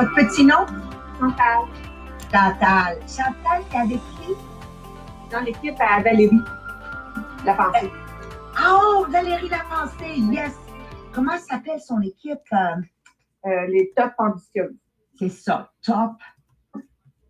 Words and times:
Votre 0.00 0.14
petit 0.14 0.46
nom? 0.46 0.64
Chantal. 1.18 1.68
Chantal. 2.32 2.98
Chantal, 3.06 3.62
t'es 3.70 3.76
avec 3.76 3.98
qui? 3.98 4.32
Dans 5.30 5.40
l'équipe 5.40 5.78
à 5.78 6.00
Valérie. 6.00 6.40
La 7.44 7.52
pensée. 7.54 7.90
Oh, 8.66 9.04
Valérie 9.10 9.50
La 9.50 9.58
Pensée, 9.64 10.18
yes. 10.32 10.56
Comment 11.12 11.36
s'appelle 11.38 11.80
son 11.80 12.00
équipe? 12.00 12.38
Euh, 12.54 12.76
Euh, 13.46 13.66
les 13.68 13.92
top 13.94 14.12
ambitieuses. 14.18 14.74
c'est 15.18 15.28
ça, 15.28 15.70
top. 15.82 16.12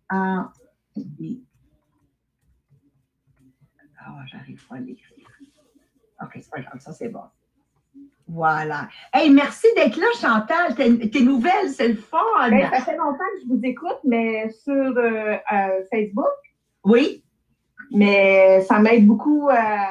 en. 0.09 0.45
Ah, 3.99 4.25
j'arrive 4.27 4.65
pas 4.67 4.75
à 4.75 4.79
l'écrire. 4.79 5.27
OK, 6.21 6.31
c'est 6.35 6.49
pas 6.49 6.61
grave, 6.61 6.79
ça 6.79 6.93
c'est 6.93 7.09
bon. 7.09 7.23
Voilà. 8.33 8.87
Hey, 9.13 9.29
merci 9.29 9.67
d'être 9.75 9.97
là, 9.97 10.05
Chantal. 10.19 10.75
Tes, 10.75 11.09
tes 11.09 11.21
nouvelles, 11.21 11.69
c'est 11.69 11.89
le 11.89 11.95
fun. 11.95 12.17
Ben, 12.49 12.69
ça 12.71 12.79
fait 12.81 12.95
longtemps 12.95 13.17
que 13.17 13.41
je 13.43 13.47
vous 13.53 13.59
écoute, 13.63 13.99
mais 14.05 14.49
sur 14.63 14.73
euh, 14.73 15.35
euh, 15.51 15.83
Facebook. 15.91 16.27
Oui, 16.85 17.23
Mais 17.91 18.61
ça 18.61 18.79
m'aide 18.79 19.05
beaucoup 19.05 19.49
à, 19.51 19.87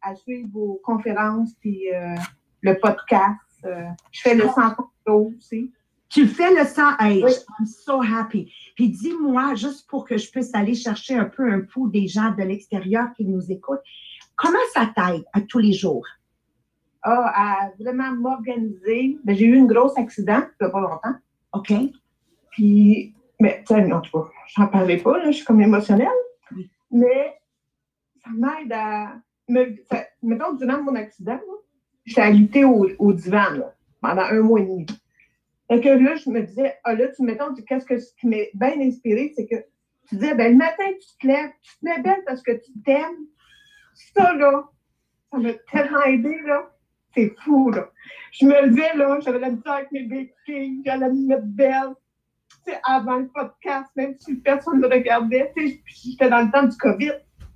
à 0.00 0.14
suivre 0.16 0.48
vos 0.52 0.80
conférences 0.82 1.52
puis 1.60 1.92
euh, 1.94 2.14
le 2.62 2.74
podcast. 2.78 3.38
Euh, 3.66 3.84
je 4.12 4.20
fais 4.22 4.34
le 4.34 4.48
100 4.48 4.76
aussi. 5.06 5.70
tu 6.08 6.26
fais 6.26 6.54
le 6.54 6.64
100 6.64 6.82
Hey, 7.00 7.22
Oui. 7.22 7.32
I'm 7.60 7.66
so 7.66 8.00
happy. 8.02 8.50
Puis 8.76 8.88
dis-moi, 8.88 9.54
juste 9.56 9.88
pour 9.88 10.06
que 10.06 10.16
je 10.16 10.30
puisse 10.30 10.54
aller 10.54 10.74
chercher 10.74 11.16
un 11.16 11.26
peu 11.26 11.50
un 11.50 11.60
pouls 11.60 11.90
des 11.90 12.06
gens 12.08 12.30
de 12.30 12.42
l'extérieur 12.42 13.08
qui 13.14 13.26
nous 13.26 13.52
écoutent, 13.52 13.82
comment 14.36 14.58
ça 14.72 14.90
t'aide 14.94 15.24
à 15.34 15.42
tous 15.42 15.58
les 15.58 15.72
jours? 15.74 16.06
Ah, 17.06 17.32
à 17.34 17.70
vraiment 17.78 18.12
m'organiser. 18.12 19.18
Ben, 19.24 19.36
j'ai 19.36 19.44
eu 19.44 19.58
un 19.58 19.66
gros 19.66 19.92
accident 19.98 20.40
il 20.58 20.64
n'y 20.64 20.66
a 20.66 20.70
pas 20.70 20.80
longtemps. 20.80 21.14
OK? 21.52 21.72
Puis, 22.50 23.14
mais, 23.38 23.62
tu 23.66 23.74
sais, 23.74 23.92
en 23.92 24.00
tout 24.00 24.10
cas, 24.18 24.30
j'en 24.56 24.68
parlais 24.68 24.96
pas, 24.96 25.18
là, 25.18 25.26
je 25.26 25.36
suis 25.36 25.44
comme 25.44 25.60
émotionnelle. 25.60 26.08
Oui. 26.56 26.70
Mais 26.90 27.38
ça 28.22 28.30
m'aide 28.30 28.72
à. 28.72 29.16
Me, 29.48 29.76
ça- 29.90 30.06
mettons, 30.22 30.54
durant 30.54 30.82
mon 30.82 30.94
accident, 30.94 31.38
j'étais 32.06 32.22
alitée 32.22 32.64
au, 32.64 32.88
au 32.98 33.12
divan 33.12 33.50
là, 33.50 33.74
pendant 34.00 34.22
un 34.22 34.40
mois 34.40 34.60
et 34.60 34.64
demi. 34.64 34.86
Et 35.68 35.80
que 35.82 35.88
là, 35.90 36.16
je 36.16 36.30
me 36.30 36.40
disais, 36.40 36.74
ah 36.84 36.94
là, 36.94 37.08
tu 37.08 37.22
mettons, 37.22 37.54
qu'est-ce 37.54 37.84
que 37.84 37.98
ce 37.98 38.14
qui 38.14 38.28
m'a 38.28 38.36
bien 38.54 38.80
inspiré, 38.80 39.32
c'est 39.36 39.46
que 39.46 39.56
tu 40.08 40.16
disais, 40.16 40.34
ben, 40.34 40.52
le 40.52 40.58
matin, 40.58 40.84
tu 41.00 41.18
te 41.20 41.26
lèves, 41.26 41.50
tu 41.60 41.78
te 41.78 41.84
mets 41.84 42.00
belle 42.00 42.22
parce 42.26 42.42
que 42.42 42.52
tu 42.52 42.72
t'aimes. 42.84 43.26
Ça, 43.94 44.34
là, 44.34 44.64
ça 45.30 45.38
m'a 45.38 45.52
tellement 45.70 46.02
aidé, 46.04 46.38
là. 46.46 46.70
C'est 47.14 47.34
fou, 47.44 47.70
là. 47.70 47.88
Je 48.32 48.46
me 48.46 48.66
levais, 48.66 48.96
là, 48.96 49.18
j'avais 49.20 49.38
la 49.38 49.50
misère 49.50 49.72
avec 49.72 49.92
mes 49.92 50.02
béquilles, 50.04 50.82
j'allais 50.84 51.08
me 51.10 51.26
mettre 51.28 51.46
belle. 51.46 51.94
Tu 52.66 52.72
sais, 52.72 52.78
avant 52.84 53.16
le 53.16 53.28
podcast, 53.28 53.90
même 53.96 54.14
si 54.18 54.36
personne 54.36 54.80
ne 54.80 54.88
me 54.88 54.92
regardait, 54.92 55.52
tu 55.56 55.68
sais, 55.68 55.80
puis 55.84 55.94
j'étais 56.10 56.28
dans 56.30 56.40
le 56.44 56.50
temps 56.50 56.64
du 56.66 56.76
COVID. 56.76 57.12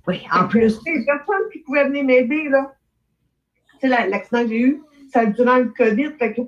Oui, 0.07 0.21
en 0.33 0.47
plus. 0.47 0.79
Personne 1.05 1.49
qui 1.51 1.59
pouvait 1.59 1.85
venir 1.85 2.05
m'aider, 2.05 2.47
là. 2.49 2.73
Tu 3.73 3.79
sais, 3.81 3.87
la- 3.87 4.07
l'accident 4.07 4.43
que 4.43 4.49
j'ai 4.49 4.61
eu, 4.61 4.81
ça 5.11 5.25
durant 5.25 5.57
le 5.57 5.69
COVID, 5.69 6.11
fait 6.17 6.33
que 6.33 6.41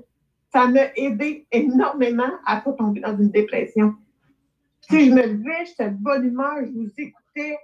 ça 0.54 0.68
m'a 0.68 0.94
aidé 0.96 1.46
énormément 1.52 2.32
à 2.46 2.58
ne 2.58 2.62
pas 2.62 2.74
tomber 2.74 3.00
dans 3.02 3.18
une 3.18 3.30
dépression. 3.32 3.96
Tu 4.88 4.96
sais, 4.96 5.06
je 5.06 5.12
me 5.12 5.22
levais, 5.22 5.66
j'étais 5.66 5.90
de 5.90 5.96
bonne 5.98 6.26
humeur, 6.26 6.58
je 6.66 6.72
vous 6.72 6.90
écoutais. 6.98 7.58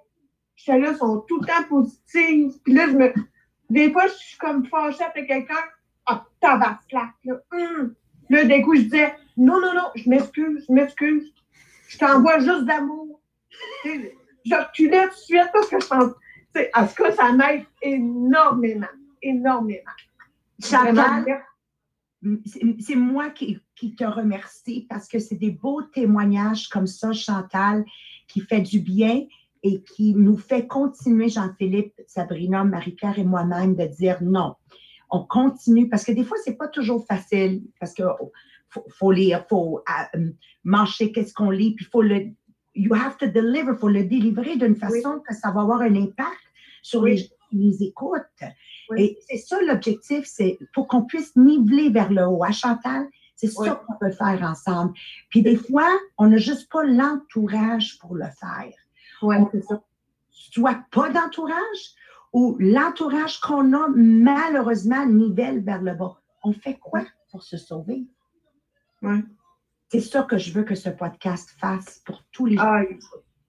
J'étais 0.55 0.79
là, 0.79 0.93
sont 0.95 1.19
tout 1.27 1.39
le 1.39 1.47
temps 1.47 1.63
positives. 1.69 2.53
Puis 2.63 2.73
là, 2.73 2.87
je 2.87 2.93
me. 2.97 3.13
Des 3.69 3.91
fois, 3.91 4.07
je 4.07 4.13
suis 4.13 4.37
comme 4.37 4.65
fâchée 4.65 5.03
avec 5.03 5.27
quelqu'un. 5.27 5.55
Ah, 6.05 6.25
tabaslac, 6.39 7.13
là. 7.25 7.41
Hum. 7.51 7.93
Là, 8.29 8.45
d'un 8.45 8.61
coup, 8.61 8.75
je 8.75 8.81
disais, 8.81 9.15
non, 9.35 9.59
non, 9.59 9.73
non, 9.73 9.89
je 9.95 10.09
m'excuse, 10.09 10.65
je 10.67 10.73
m'excuse. 10.73 11.33
Je 11.87 11.97
t'envoie 11.97 12.39
juste 12.39 12.65
d'amour. 12.65 13.21
Je 13.85 14.55
reculais 14.55 15.03
tout 15.03 15.09
de 15.09 15.15
suite 15.15 15.49
parce 15.53 15.69
que 15.69 15.79
je 15.79 15.87
pense. 15.87 16.13
En 16.73 16.87
tout 16.87 17.03
cas, 17.03 17.11
ça 17.11 17.31
m'aide 17.31 17.65
énormément. 17.81 18.87
Énormément. 19.21 19.91
Chantal, 20.59 21.43
c'est 22.79 22.95
moi 22.95 23.29
qui, 23.29 23.59
qui 23.75 23.95
te 23.95 24.03
remercie 24.03 24.87
parce 24.89 25.07
que 25.07 25.19
c'est 25.19 25.35
des 25.35 25.51
beaux 25.51 25.83
témoignages 25.83 26.67
comme 26.67 26.87
ça, 26.87 27.13
Chantal, 27.13 27.85
qui 28.27 28.41
fait 28.41 28.61
du 28.61 28.79
bien 28.79 29.25
et 29.67 29.81
qui 29.81 30.15
nous 30.15 30.37
fait 30.37 30.65
continuer, 30.65 31.27
Jean-Philippe, 31.27 31.93
Sabrina, 32.07 32.63
Marie-Pierre 32.63 33.19
et 33.19 33.25
moi-même, 33.25 33.75
de 33.75 33.85
dire 33.85 34.17
non. 34.21 34.55
On 35.09 35.23
continue 35.23 35.89
parce 35.89 36.05
que 36.05 36.13
des 36.13 36.23
fois, 36.23 36.37
c'est 36.43 36.55
pas 36.55 36.67
toujours 36.69 37.05
facile 37.05 37.63
parce 37.79 37.93
que 37.93 38.03
faut, 38.69 38.85
faut 38.89 39.11
lire, 39.11 39.45
faut 39.49 39.81
euh, 40.15 40.29
manger 40.63 41.11
qu'est-ce 41.11 41.33
qu'on 41.33 41.49
lit, 41.49 41.75
puis 41.75 41.85
faut 41.85 42.01
le 42.01 42.27
you 42.75 42.93
have 42.93 43.17
to 43.17 43.27
deliver, 43.27 43.73
faut 43.75 43.89
le 43.89 44.03
délivrer 44.03 44.55
d'une 44.55 44.75
façon 44.75 45.21
que 45.27 45.33
ça 45.33 45.51
va 45.51 45.61
avoir 45.61 45.81
un 45.81 45.95
impact 45.95 46.43
sur 46.81 47.01
Oui. 47.01 47.29
les, 47.51 47.69
les 47.69 47.83
écoutes. 47.83 48.21
Oui. 48.89 49.01
Et 49.01 49.17
c'est 49.27 49.37
ça 49.37 49.59
l'objectif, 49.61 50.25
c'est 50.25 50.57
pour 50.73 50.87
qu'on 50.87 51.03
puisse 51.03 51.35
niveler 51.35 51.89
vers 51.89 52.11
le 52.11 52.23
haut. 52.25 52.43
À 52.43 52.51
Chantal, 52.51 53.07
c'est 53.35 53.47
ça 53.47 53.83
qu'on 53.85 53.97
peut 53.99 54.11
faire 54.11 54.41
ensemble. 54.43 54.93
Puis 55.29 55.41
des 55.41 55.55
fois, 55.57 55.89
on 56.17 56.27
n'a 56.27 56.37
juste 56.37 56.71
pas 56.71 56.83
l'entourage 56.83 57.97
pour 57.99 58.15
le 58.15 58.27
faire. 58.39 58.73
Ouais. 59.21 59.37
Soit 60.29 60.79
pas 60.91 61.09
d'entourage 61.09 61.95
ou 62.33 62.55
l'entourage 62.59 63.39
qu'on 63.39 63.73
a, 63.73 63.87
malheureusement, 63.95 65.05
nivelle 65.05 65.63
vers 65.63 65.81
le 65.81 65.93
bas. 65.93 66.21
On 66.43 66.53
fait 66.53 66.77
quoi 66.77 67.03
pour 67.31 67.43
se 67.43 67.57
sauver? 67.57 68.05
Ouais. 69.01 69.23
C'est 69.89 70.01
ça 70.01 70.23
que 70.23 70.37
je 70.37 70.51
veux 70.51 70.63
que 70.63 70.75
ce 70.75 70.89
podcast 70.89 71.49
fasse 71.59 72.01
pour 72.05 72.23
tous 72.31 72.45
les 72.45 72.57
gens. 72.57 72.83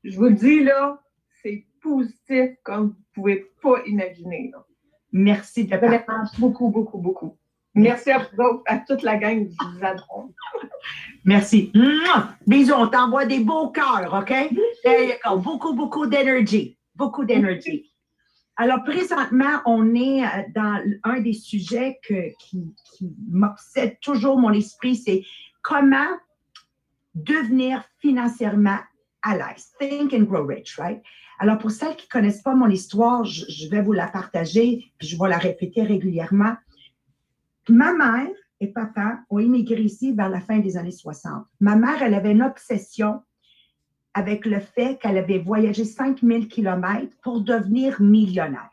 Je 0.05 0.17
vous 0.17 0.25
le 0.25 0.35
dis, 0.35 0.63
là, 0.63 1.03
c'est 1.43 1.67
positif 1.83 2.57
comme 2.63 2.89
vous 2.89 3.05
pouvez 3.13 3.51
pas 3.61 3.83
imaginer. 3.87 4.51
Là. 4.53 4.65
Merci 5.13 5.65
de 5.65 5.71
partager. 5.71 6.05
Beaucoup, 6.39 6.69
beaucoup, 6.69 6.99
beaucoup. 6.99 7.37
Merci 7.75 8.11
à 8.11 8.27
à 8.67 8.79
toute 8.79 9.03
la 9.03 9.17
gang, 9.17 9.49
je 9.49 9.79
vous 9.79 9.85
adore. 9.85 10.29
Merci. 11.25 11.73
Bisous, 12.47 12.75
on 12.75 12.89
t'envoie 12.89 13.27
des 13.27 13.41
beaux 13.41 13.69
cœurs, 13.69 14.13
OK? 14.13 14.33
Beaucoup, 15.43 15.75
beaucoup 15.75 16.07
d'énergie. 16.07 16.79
Beaucoup 16.95 17.25
d'énergie. 17.25 17.93
Alors, 18.61 18.83
présentement, 18.83 19.61
on 19.67 19.95
est 19.95 20.25
euh, 20.25 20.43
dans 20.53 20.83
un 21.05 21.21
des 21.21 21.33
sujets 21.33 21.97
qui, 22.05 22.35
qui 22.41 23.15
m'obsède 23.29 24.01
toujours 24.01 24.37
mon 24.37 24.53
esprit, 24.53 24.97
c'est 24.97 25.23
comment 25.63 26.09
devenir 27.15 27.85
financièrement 28.01 28.79
à 29.23 29.37
l'aise. 29.37 29.73
Think 29.79 30.13
and 30.13 30.25
grow 30.25 30.45
rich, 30.45 30.77
right? 30.77 31.01
Alors, 31.39 31.59
pour 31.59 31.71
celles 31.71 31.95
qui 31.95 32.07
ne 32.07 32.11
connaissent 32.11 32.43
pas 32.43 32.57
mon 32.57 32.69
histoire, 32.69 33.25
je, 33.25 33.45
je 33.49 33.69
vais 33.69 33.81
vous 33.81 33.93
la 33.93 34.09
partager, 34.09 34.93
puis 34.99 35.07
je 35.07 35.17
vais 35.17 35.29
la 35.29 35.39
répéter 35.39 35.83
régulièrement. 35.85 36.57
Ma 37.69 37.93
mère 37.93 38.35
et 38.61 38.69
papa 38.69 39.21
ont 39.31 39.39
immigré 39.39 39.83
ici 39.83 40.13
vers 40.13 40.29
la 40.29 40.41
fin 40.41 40.59
des 40.59 40.77
années 40.77 40.91
60. 40.91 41.47
Ma 41.61 41.77
mère, 41.77 42.03
elle 42.03 42.15
avait 42.15 42.33
une 42.33 42.43
obsession 42.43 43.23
avec 44.15 44.47
le 44.47 44.59
fait 44.59 44.99
qu'elle 45.01 45.19
avait 45.19 45.39
voyagé 45.39 45.85
5000 45.85 46.49
kilomètres 46.49 47.17
pour 47.23 47.41
devenir 47.41 48.01
millionnaire. 48.01 48.71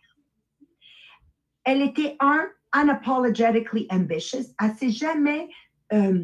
Elle 1.63 1.81
était, 1.81 2.15
un, 2.19 2.47
unapologetically 2.73 3.87
ambitious. 3.89 4.53
Elle 4.59 4.71
ne 4.71 4.75
s'est 4.75 4.89
jamais 4.89 5.49
euh, 5.93 6.23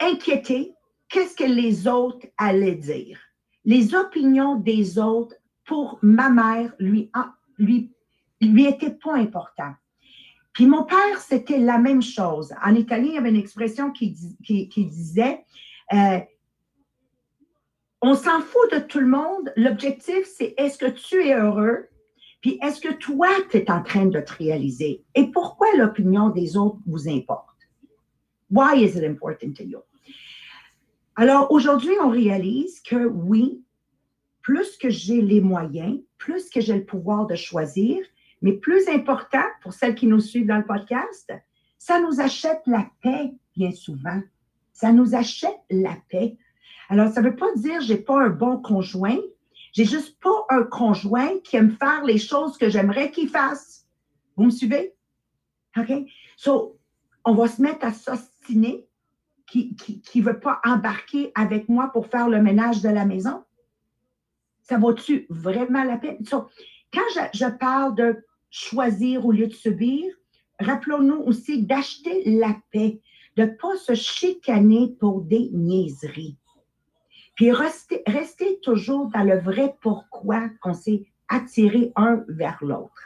inquiétée 0.00 0.74
qu'est-ce 1.08 1.36
que 1.36 1.44
les 1.44 1.86
autres 1.86 2.26
allaient 2.36 2.74
dire. 2.74 3.20
Les 3.64 3.94
opinions 3.94 4.56
des 4.56 4.98
autres, 4.98 5.36
pour 5.64 5.98
ma 6.02 6.30
mère, 6.30 6.72
lui, 6.78 7.10
lui 7.58 8.66
étaient 8.66 8.96
pas 9.02 9.16
importantes. 9.16 9.76
Puis 10.58 10.66
mon 10.66 10.82
père, 10.82 11.20
c'était 11.20 11.60
la 11.60 11.78
même 11.78 12.02
chose. 12.02 12.52
En 12.64 12.74
Italie, 12.74 13.10
il 13.10 13.14
y 13.14 13.16
avait 13.16 13.28
une 13.28 13.36
expression 13.36 13.92
qui 13.92 14.10
disait 14.76 15.44
euh, 15.92 16.18
On 18.02 18.16
s'en 18.16 18.40
fout 18.40 18.72
de 18.72 18.80
tout 18.80 18.98
le 18.98 19.06
monde. 19.06 19.52
L'objectif, 19.54 20.26
c'est 20.26 20.54
est-ce 20.56 20.76
que 20.76 20.90
tu 20.90 21.24
es 21.24 21.32
heureux? 21.32 21.86
Puis 22.40 22.58
est-ce 22.60 22.80
que 22.80 22.92
toi, 22.92 23.28
tu 23.52 23.58
es 23.58 23.70
en 23.70 23.84
train 23.84 24.06
de 24.06 24.18
te 24.18 24.32
réaliser? 24.32 25.04
Et 25.14 25.30
pourquoi 25.30 25.68
l'opinion 25.76 26.30
des 26.30 26.56
autres 26.56 26.80
vous 26.86 27.08
importe? 27.08 27.56
Why 28.50 28.82
is 28.82 28.98
it 28.98 29.04
important 29.04 29.52
to 29.58 29.62
you? 29.62 29.78
Alors 31.14 31.52
aujourd'hui, 31.52 31.94
on 32.02 32.10
réalise 32.10 32.80
que 32.80 33.06
oui, 33.06 33.62
plus 34.42 34.76
que 34.76 34.90
j'ai 34.90 35.22
les 35.22 35.40
moyens, 35.40 36.00
plus 36.16 36.50
que 36.50 36.60
j'ai 36.60 36.74
le 36.74 36.84
pouvoir 36.84 37.28
de 37.28 37.36
choisir, 37.36 38.04
mais 38.42 38.52
plus 38.52 38.88
important 38.88 39.44
pour 39.62 39.72
celles 39.72 39.94
qui 39.94 40.06
nous 40.06 40.20
suivent 40.20 40.46
dans 40.46 40.58
le 40.58 40.66
podcast, 40.66 41.32
ça 41.78 42.00
nous 42.00 42.20
achète 42.20 42.60
la 42.66 42.86
paix 43.02 43.32
bien 43.56 43.72
souvent. 43.72 44.20
Ça 44.72 44.92
nous 44.92 45.14
achète 45.14 45.60
la 45.70 45.96
paix. 46.08 46.36
Alors, 46.88 47.12
ça 47.12 47.20
ne 47.20 47.28
veut 47.28 47.36
pas 47.36 47.52
dire 47.56 47.80
n'ai 47.86 47.96
pas 47.96 48.22
un 48.22 48.30
bon 48.30 48.58
conjoint. 48.58 49.18
J'ai 49.72 49.84
juste 49.84 50.18
pas 50.20 50.46
un 50.50 50.62
conjoint 50.62 51.38
qui 51.44 51.56
aime 51.56 51.76
faire 51.76 52.04
les 52.04 52.18
choses 52.18 52.56
que 52.56 52.70
j'aimerais 52.70 53.10
qu'il 53.10 53.28
fasse. 53.28 53.86
Vous 54.36 54.44
me 54.44 54.50
suivez? 54.50 54.94
OK? 55.76 55.92
So, 56.36 56.78
on 57.24 57.34
va 57.34 57.48
se 57.48 57.60
mettre 57.60 57.84
à 57.84 57.92
s'ostiner 57.92 58.86
qui 59.46 60.02
ne 60.14 60.22
veut 60.22 60.40
pas 60.40 60.60
embarquer 60.64 61.32
avec 61.34 61.68
moi 61.68 61.90
pour 61.92 62.06
faire 62.06 62.28
le 62.28 62.42
ménage 62.42 62.82
de 62.82 62.88
la 62.88 63.04
maison? 63.04 63.44
Ça 64.62 64.78
vaut-tu 64.78 65.26
vraiment 65.30 65.84
la 65.84 65.96
peine? 65.96 66.18
Quand 66.92 67.28
je, 67.32 67.46
parle 67.58 67.94
de 67.94 68.24
choisir 68.50 69.26
au 69.26 69.32
lieu 69.32 69.46
de 69.46 69.54
subir, 69.54 70.04
rappelons-nous 70.60 71.22
aussi 71.26 71.62
d'acheter 71.62 72.22
la 72.24 72.56
paix, 72.72 73.00
de 73.36 73.42
ne 73.42 73.48
pas 73.48 73.76
se 73.76 73.94
chicaner 73.94 74.96
pour 74.98 75.22
des 75.22 75.50
niaiseries. 75.52 76.36
Puis 77.34 77.52
rester, 77.52 78.02
toujours 78.62 79.10
dans 79.10 79.22
le 79.22 79.38
vrai 79.38 79.76
pourquoi 79.80 80.48
qu'on 80.60 80.74
s'est 80.74 81.06
attiré 81.28 81.92
un 81.94 82.24
vers 82.26 82.58
l'autre. 82.62 83.00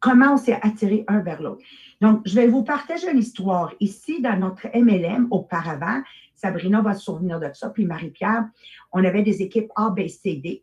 Comment 0.00 0.34
on 0.34 0.36
s'est 0.36 0.60
attiré 0.62 1.04
un 1.08 1.18
vers 1.20 1.42
l'autre. 1.42 1.62
Donc, 2.00 2.20
je 2.24 2.36
vais 2.36 2.46
vous 2.46 2.62
partager 2.62 3.10
une 3.10 3.18
histoire. 3.18 3.74
Ici, 3.80 4.22
dans 4.22 4.38
notre 4.38 4.68
MLM, 4.72 5.26
auparavant, 5.32 6.02
Sabrina 6.36 6.82
va 6.82 6.94
se 6.94 7.02
souvenir 7.02 7.40
de 7.40 7.50
ça, 7.52 7.70
puis 7.70 7.84
Marie-Pierre, 7.84 8.48
on 8.92 9.04
avait 9.04 9.22
des 9.22 9.42
équipes 9.42 9.72
A, 9.74 9.90
B, 9.90 10.06
C, 10.06 10.36
D. 10.36 10.62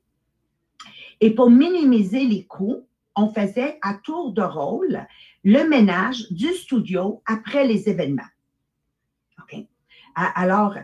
Et 1.21 1.33
pour 1.33 1.49
minimiser 1.49 2.25
les 2.25 2.45
coûts, 2.45 2.87
on 3.15 3.29
faisait 3.29 3.79
à 3.81 3.93
tour 3.93 4.33
de 4.33 4.41
rôle 4.41 5.05
le 5.43 5.67
ménage 5.67 6.29
du 6.31 6.53
studio 6.53 7.21
après 7.25 7.65
les 7.65 7.89
événements. 7.89 8.23
Alors, 10.15 10.75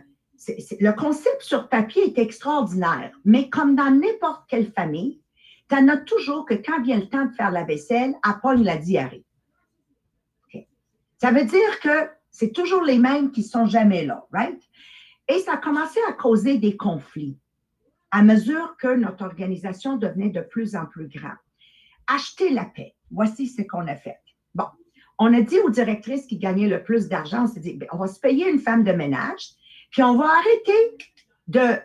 le 0.47 0.91
concept 0.91 1.41
sur 1.41 1.69
papier 1.69 2.03
est 2.03 2.17
extraordinaire, 2.17 3.11
mais 3.23 3.49
comme 3.49 3.75
dans 3.75 3.91
n'importe 3.91 4.43
quelle 4.49 4.71
famille, 4.71 5.21
tu 5.69 5.75
en 5.75 5.87
as 5.87 5.97
toujours 5.97 6.45
que 6.45 6.53
quand 6.53 6.81
vient 6.81 6.99
le 6.99 7.07
temps 7.07 7.25
de 7.25 7.33
faire 7.33 7.51
la 7.51 7.63
vaisselle, 7.63 8.13
à 8.23 8.33
pogne 8.33 8.63
la 8.63 8.77
diarrhée. 8.77 9.23
Ça 11.17 11.31
veut 11.31 11.45
dire 11.45 11.79
que 11.81 12.09
c'est 12.29 12.51
toujours 12.51 12.83
les 12.83 12.97
mêmes 12.97 13.31
qui 13.31 13.43
sont 13.43 13.67
jamais 13.67 14.05
là, 14.05 14.25
right? 14.33 14.61
Et 15.27 15.39
ça 15.39 15.53
a 15.53 15.57
commencé 15.57 15.99
à 16.09 16.13
causer 16.13 16.57
des 16.57 16.75
conflits 16.75 17.37
à 18.11 18.23
mesure 18.23 18.75
que 18.77 18.93
notre 18.95 19.23
organisation 19.25 19.97
devenait 19.97 20.29
de 20.29 20.41
plus 20.41 20.75
en 20.75 20.85
plus 20.85 21.07
grande. 21.07 21.37
Acheter 22.07 22.49
la 22.49 22.65
paix. 22.65 22.93
Voici 23.09 23.47
ce 23.47 23.61
qu'on 23.61 23.87
a 23.87 23.95
fait. 23.95 24.19
Bon, 24.53 24.65
on 25.17 25.33
a 25.33 25.41
dit 25.41 25.59
aux 25.59 25.69
directrices 25.69 26.27
qui 26.27 26.37
gagnaient 26.37 26.67
le 26.67 26.83
plus 26.83 27.07
d'argent, 27.07 27.43
on 27.43 27.47
s'est 27.47 27.59
dit, 27.59 27.73
ben, 27.73 27.87
on 27.91 27.97
va 27.97 28.07
se 28.07 28.19
payer 28.19 28.49
une 28.49 28.59
femme 28.59 28.83
de 28.83 28.91
ménage, 28.91 29.51
puis 29.91 30.03
on 30.03 30.17
va 30.17 30.25
arrêter 30.25 30.97
de, 31.47 31.79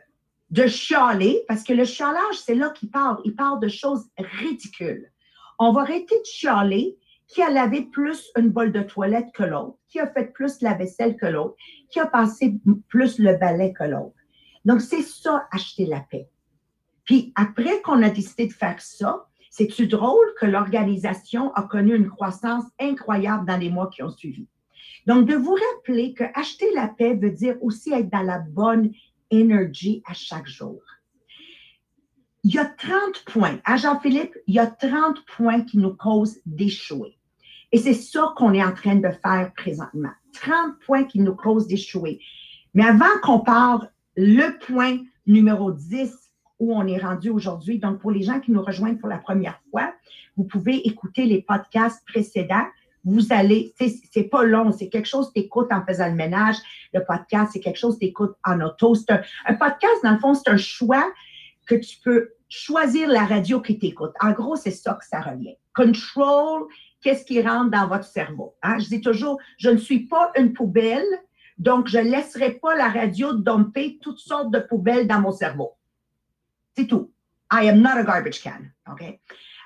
de 0.50 0.66
chialer, 0.66 1.44
parce 1.48 1.62
que 1.62 1.72
le 1.72 1.84
chialage, 1.84 2.38
c'est 2.44 2.54
là 2.54 2.70
qu'il 2.70 2.90
parle. 2.90 3.20
Il 3.24 3.34
parle 3.34 3.60
de 3.60 3.68
choses 3.68 4.08
ridicules. 4.16 5.10
On 5.58 5.72
va 5.72 5.82
arrêter 5.82 6.14
de 6.18 6.24
chialer 6.24 6.96
qui 7.28 7.42
a 7.42 7.50
lavé 7.50 7.82
plus 7.82 8.30
une 8.36 8.50
bolle 8.50 8.72
de 8.72 8.82
toilette 8.82 9.32
que 9.34 9.42
l'autre, 9.42 9.78
qui 9.88 9.98
a 9.98 10.06
fait 10.06 10.32
plus 10.32 10.60
la 10.60 10.74
vaisselle 10.74 11.16
que 11.16 11.26
l'autre, 11.26 11.56
qui 11.90 11.98
a 11.98 12.06
passé 12.06 12.54
plus 12.88 13.18
le 13.18 13.36
balai 13.36 13.72
que 13.72 13.84
l'autre. 13.84 14.15
Donc, 14.66 14.82
c'est 14.82 15.02
ça, 15.02 15.46
acheter 15.52 15.86
la 15.86 16.00
paix. 16.00 16.28
Puis 17.04 17.32
après 17.36 17.80
qu'on 17.82 18.02
a 18.02 18.10
décidé 18.10 18.48
de 18.48 18.52
faire 18.52 18.80
ça, 18.80 19.28
c'est-tu 19.48 19.86
drôle 19.86 20.26
que 20.38 20.44
l'organisation 20.44 21.54
a 21.54 21.62
connu 21.62 21.94
une 21.94 22.10
croissance 22.10 22.64
incroyable 22.80 23.46
dans 23.46 23.56
les 23.56 23.70
mois 23.70 23.88
qui 23.88 24.02
ont 24.02 24.10
suivi? 24.10 24.48
Donc, 25.06 25.26
de 25.26 25.36
vous 25.36 25.54
rappeler 25.54 26.14
que 26.14 26.24
acheter 26.34 26.66
la 26.74 26.88
paix 26.88 27.14
veut 27.14 27.30
dire 27.30 27.56
aussi 27.62 27.92
être 27.92 28.10
dans 28.10 28.22
la 28.22 28.40
bonne 28.40 28.90
énergie 29.30 30.02
à 30.04 30.14
chaque 30.14 30.48
jour. 30.48 30.82
Il 32.42 32.52
y 32.52 32.58
a 32.58 32.64
30 32.64 33.24
points. 33.26 33.60
À 33.64 33.76
Jean-Philippe, 33.76 34.36
il 34.48 34.54
y 34.54 34.58
a 34.58 34.66
30 34.66 35.24
points 35.36 35.62
qui 35.62 35.78
nous 35.78 35.94
causent 35.94 36.40
d'échouer. 36.44 37.16
Et 37.70 37.78
c'est 37.78 37.94
ça 37.94 38.32
qu'on 38.36 38.52
est 38.52 38.64
en 38.64 38.74
train 38.74 38.96
de 38.96 39.10
faire 39.22 39.52
présentement. 39.56 40.12
30 40.34 40.78
points 40.84 41.04
qui 41.04 41.20
nous 41.20 41.36
causent 41.36 41.68
d'échouer. 41.68 42.20
Mais 42.74 42.84
avant 42.84 43.20
qu'on 43.22 43.40
parle 43.40 43.90
le 44.16 44.58
point 44.58 44.98
numéro 45.26 45.72
10 45.72 46.14
où 46.58 46.74
on 46.74 46.86
est 46.86 46.98
rendu 46.98 47.30
aujourd'hui. 47.30 47.78
Donc, 47.78 48.00
pour 48.00 48.10
les 48.10 48.22
gens 48.22 48.40
qui 48.40 48.50
nous 48.50 48.62
rejoignent 48.62 48.96
pour 48.96 49.08
la 49.08 49.18
première 49.18 49.60
fois, 49.70 49.92
vous 50.36 50.44
pouvez 50.44 50.86
écouter 50.86 51.26
les 51.26 51.42
podcasts 51.42 52.02
précédents. 52.06 52.66
Vous 53.04 53.32
allez, 53.32 53.72
c'est 53.78 54.24
pas 54.24 54.42
long, 54.42 54.72
c'est 54.72 54.88
quelque 54.88 55.06
chose 55.06 55.32
que 55.32 55.40
tu 55.40 55.48
en 55.52 55.84
faisant 55.86 56.08
le 56.08 56.14
ménage. 56.14 56.56
Le 56.92 57.04
podcast, 57.04 57.52
c'est 57.52 57.60
quelque 57.60 57.78
chose 57.78 57.98
que 57.98 58.06
tu 58.06 58.22
en 58.44 58.60
auto. 58.60 58.94
Un, 59.08 59.20
un, 59.46 59.54
podcast, 59.54 60.02
dans 60.02 60.12
le 60.12 60.18
fond, 60.18 60.34
c'est 60.34 60.50
un 60.50 60.56
choix 60.56 61.04
que 61.66 61.76
tu 61.76 61.98
peux 62.02 62.30
choisir 62.48 63.08
la 63.08 63.24
radio 63.24 63.60
qui 63.60 63.78
t'écoute. 63.78 64.12
En 64.20 64.32
gros, 64.32 64.56
c'est 64.56 64.70
ça 64.70 64.94
que 64.94 65.04
ça 65.04 65.20
revient. 65.20 65.56
Control, 65.74 66.66
qu'est-ce 67.00 67.24
qui 67.24 67.40
rentre 67.40 67.70
dans 67.70 67.86
votre 67.86 68.04
cerveau. 68.04 68.54
Hein? 68.62 68.78
Je 68.78 68.86
dis 68.86 69.00
toujours, 69.00 69.38
je 69.58 69.70
ne 69.70 69.76
suis 69.76 70.06
pas 70.06 70.32
une 70.36 70.52
poubelle, 70.52 71.04
donc, 71.58 71.88
je 71.88 71.98
ne 71.98 72.10
laisserai 72.10 72.52
pas 72.52 72.76
la 72.76 72.88
radio 72.88 73.32
dumper 73.32 73.98
toutes 74.02 74.18
sortes 74.18 74.50
de 74.50 74.58
poubelles 74.58 75.06
dans 75.06 75.20
mon 75.20 75.32
cerveau. 75.32 75.72
C'est 76.76 76.86
tout. 76.86 77.12
I 77.50 77.68
am 77.68 77.80
not 77.80 77.98
a 77.98 78.02
garbage 78.02 78.42
can. 78.42 78.64
OK? 78.90 79.18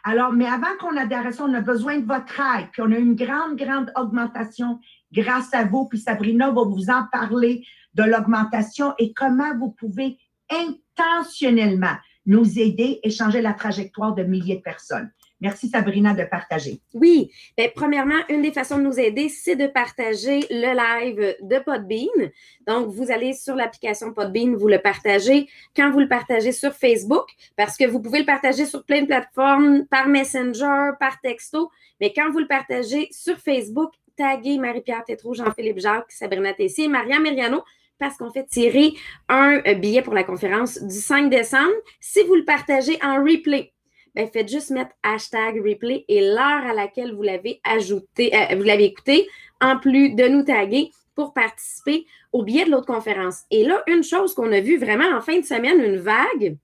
Alors, 0.04 0.32
mais 0.32 0.46
avant 0.46 0.76
qu'on 0.78 0.96
adhère 0.96 1.26
on 1.40 1.52
a 1.52 1.60
besoin 1.60 1.98
de 1.98 2.06
votre 2.06 2.40
aide. 2.40 2.69
Puis 2.72 2.82
on 2.82 2.92
a 2.92 2.96
une 2.96 3.16
grande, 3.16 3.56
grande 3.56 3.92
augmentation 3.96 4.78
grâce 5.12 5.52
à 5.52 5.64
vous. 5.64 5.88
Puis 5.88 5.98
Sabrina 5.98 6.50
va 6.50 6.62
vous 6.62 6.90
en 6.90 7.06
parler 7.10 7.66
de 7.94 8.04
l'augmentation 8.04 8.94
et 8.98 9.12
comment 9.12 9.56
vous 9.58 9.72
pouvez 9.72 10.19
intentionnellement 10.50 11.96
nous 12.26 12.58
aider 12.58 13.00
et 13.02 13.10
changer 13.10 13.43
la 13.43 13.52
trajectoire 13.52 14.14
de 14.14 14.22
milliers 14.22 14.56
de 14.56 14.62
personnes. 14.62 15.10
Merci 15.40 15.69
Sabrina 15.69 16.12
de 16.12 16.25
partager. 16.25 16.81
Oui, 16.92 17.31
bien, 17.56 17.69
premièrement, 17.75 18.20
une 18.28 18.42
des 18.42 18.52
façons 18.52 18.76
de 18.76 18.82
nous 18.82 19.00
aider, 19.00 19.28
c'est 19.28 19.56
de 19.56 19.66
partager 19.66 20.40
le 20.50 20.75
live 20.76 21.37
de 21.40 21.58
Podbean. 21.58 22.31
Donc, 22.66 22.88
vous 22.88 23.10
allez 23.10 23.32
sur 23.32 23.54
l'application 23.54 24.12
Podbean, 24.12 24.54
vous 24.54 24.69
le 24.69 24.81
partagez. 24.81 25.48
Quand 25.75 25.90
vous 25.90 26.00
le 26.00 26.08
partagez 26.08 26.52
sur 26.52 26.75
Facebook, 26.75 27.26
parce 27.56 27.76
que 27.76 27.87
vous 27.87 28.00
pouvez 28.00 28.19
le 28.19 28.26
partager 28.26 28.66
sur 28.66 28.84
plein 28.84 29.00
de 29.00 29.06
plateformes, 29.06 29.87
par 29.87 30.08
Messenger, 30.08 30.90
par 31.00 31.20
texto, 31.22 31.70
mais 32.00 32.12
quand 32.12 32.31
vous 32.31 32.40
le 32.40 32.46
partagez 32.46 33.08
sur 33.10 33.38
Facebook, 33.38 33.93
taguez 34.16 34.58
Marie-Pierre 34.58 35.04
Tétrault, 35.04 35.34
Jean-Philippe 35.34 35.78
Jacques, 35.78 36.12
Sabrina 36.12 36.52
Tessier, 36.52 36.88
Maria 36.88 37.19
Meriano, 37.19 37.62
parce 37.98 38.16
qu'on 38.16 38.31
fait 38.31 38.46
tirer 38.46 38.93
un 39.28 39.60
billet 39.75 40.02
pour 40.02 40.14
la 40.14 40.25
conférence 40.25 40.82
du 40.82 40.96
5 40.96 41.31
décembre. 41.31 41.72
Si 42.00 42.22
vous 42.25 42.34
le 42.34 42.44
partagez 42.44 42.98
en 43.02 43.22
replay, 43.22 43.72
ben, 44.14 44.28
faites 44.28 44.48
juste 44.48 44.70
mettre 44.70 44.92
hashtag 45.02 45.56
replay 45.64 46.04
et 46.08 46.20
l'heure 46.20 46.66
à 46.66 46.74
laquelle 46.74 47.14
vous 47.14 47.22
l'avez 47.22 47.60
ajouté, 47.64 48.34
euh, 48.34 48.56
vous 48.56 48.62
l'avez 48.62 48.84
écouté, 48.84 49.29
en 49.60 49.79
plus 49.79 50.14
de 50.14 50.29
nous 50.29 50.43
taguer 50.43 50.90
pour 51.14 51.32
participer 51.32 52.06
au 52.32 52.43
billet 52.43 52.64
de 52.64 52.70
l'autre 52.70 52.86
conférence. 52.86 53.43
Et 53.50 53.64
là, 53.64 53.82
une 53.86 54.02
chose 54.02 54.34
qu'on 54.34 54.52
a 54.52 54.60
vu 54.60 54.79
vraiment 54.79 55.17
en 55.17 55.20
fin 55.20 55.38
de 55.38 55.44
semaine, 55.44 55.82
une 55.82 55.98
vague 55.98 56.56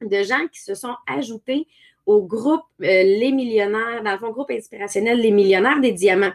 de 0.00 0.22
gens 0.22 0.46
qui 0.52 0.60
se 0.60 0.74
sont 0.74 0.94
ajoutés 1.06 1.66
au 2.06 2.22
groupe 2.22 2.64
euh, 2.82 3.02
Les 3.02 3.32
Millionnaires, 3.32 4.02
dans 4.02 4.12
le 4.12 4.18
fond, 4.18 4.30
groupe 4.30 4.50
inspirationnel 4.50 5.20
Les 5.20 5.30
Millionnaires 5.30 5.80
des 5.80 5.92
Diamants. 5.92 6.32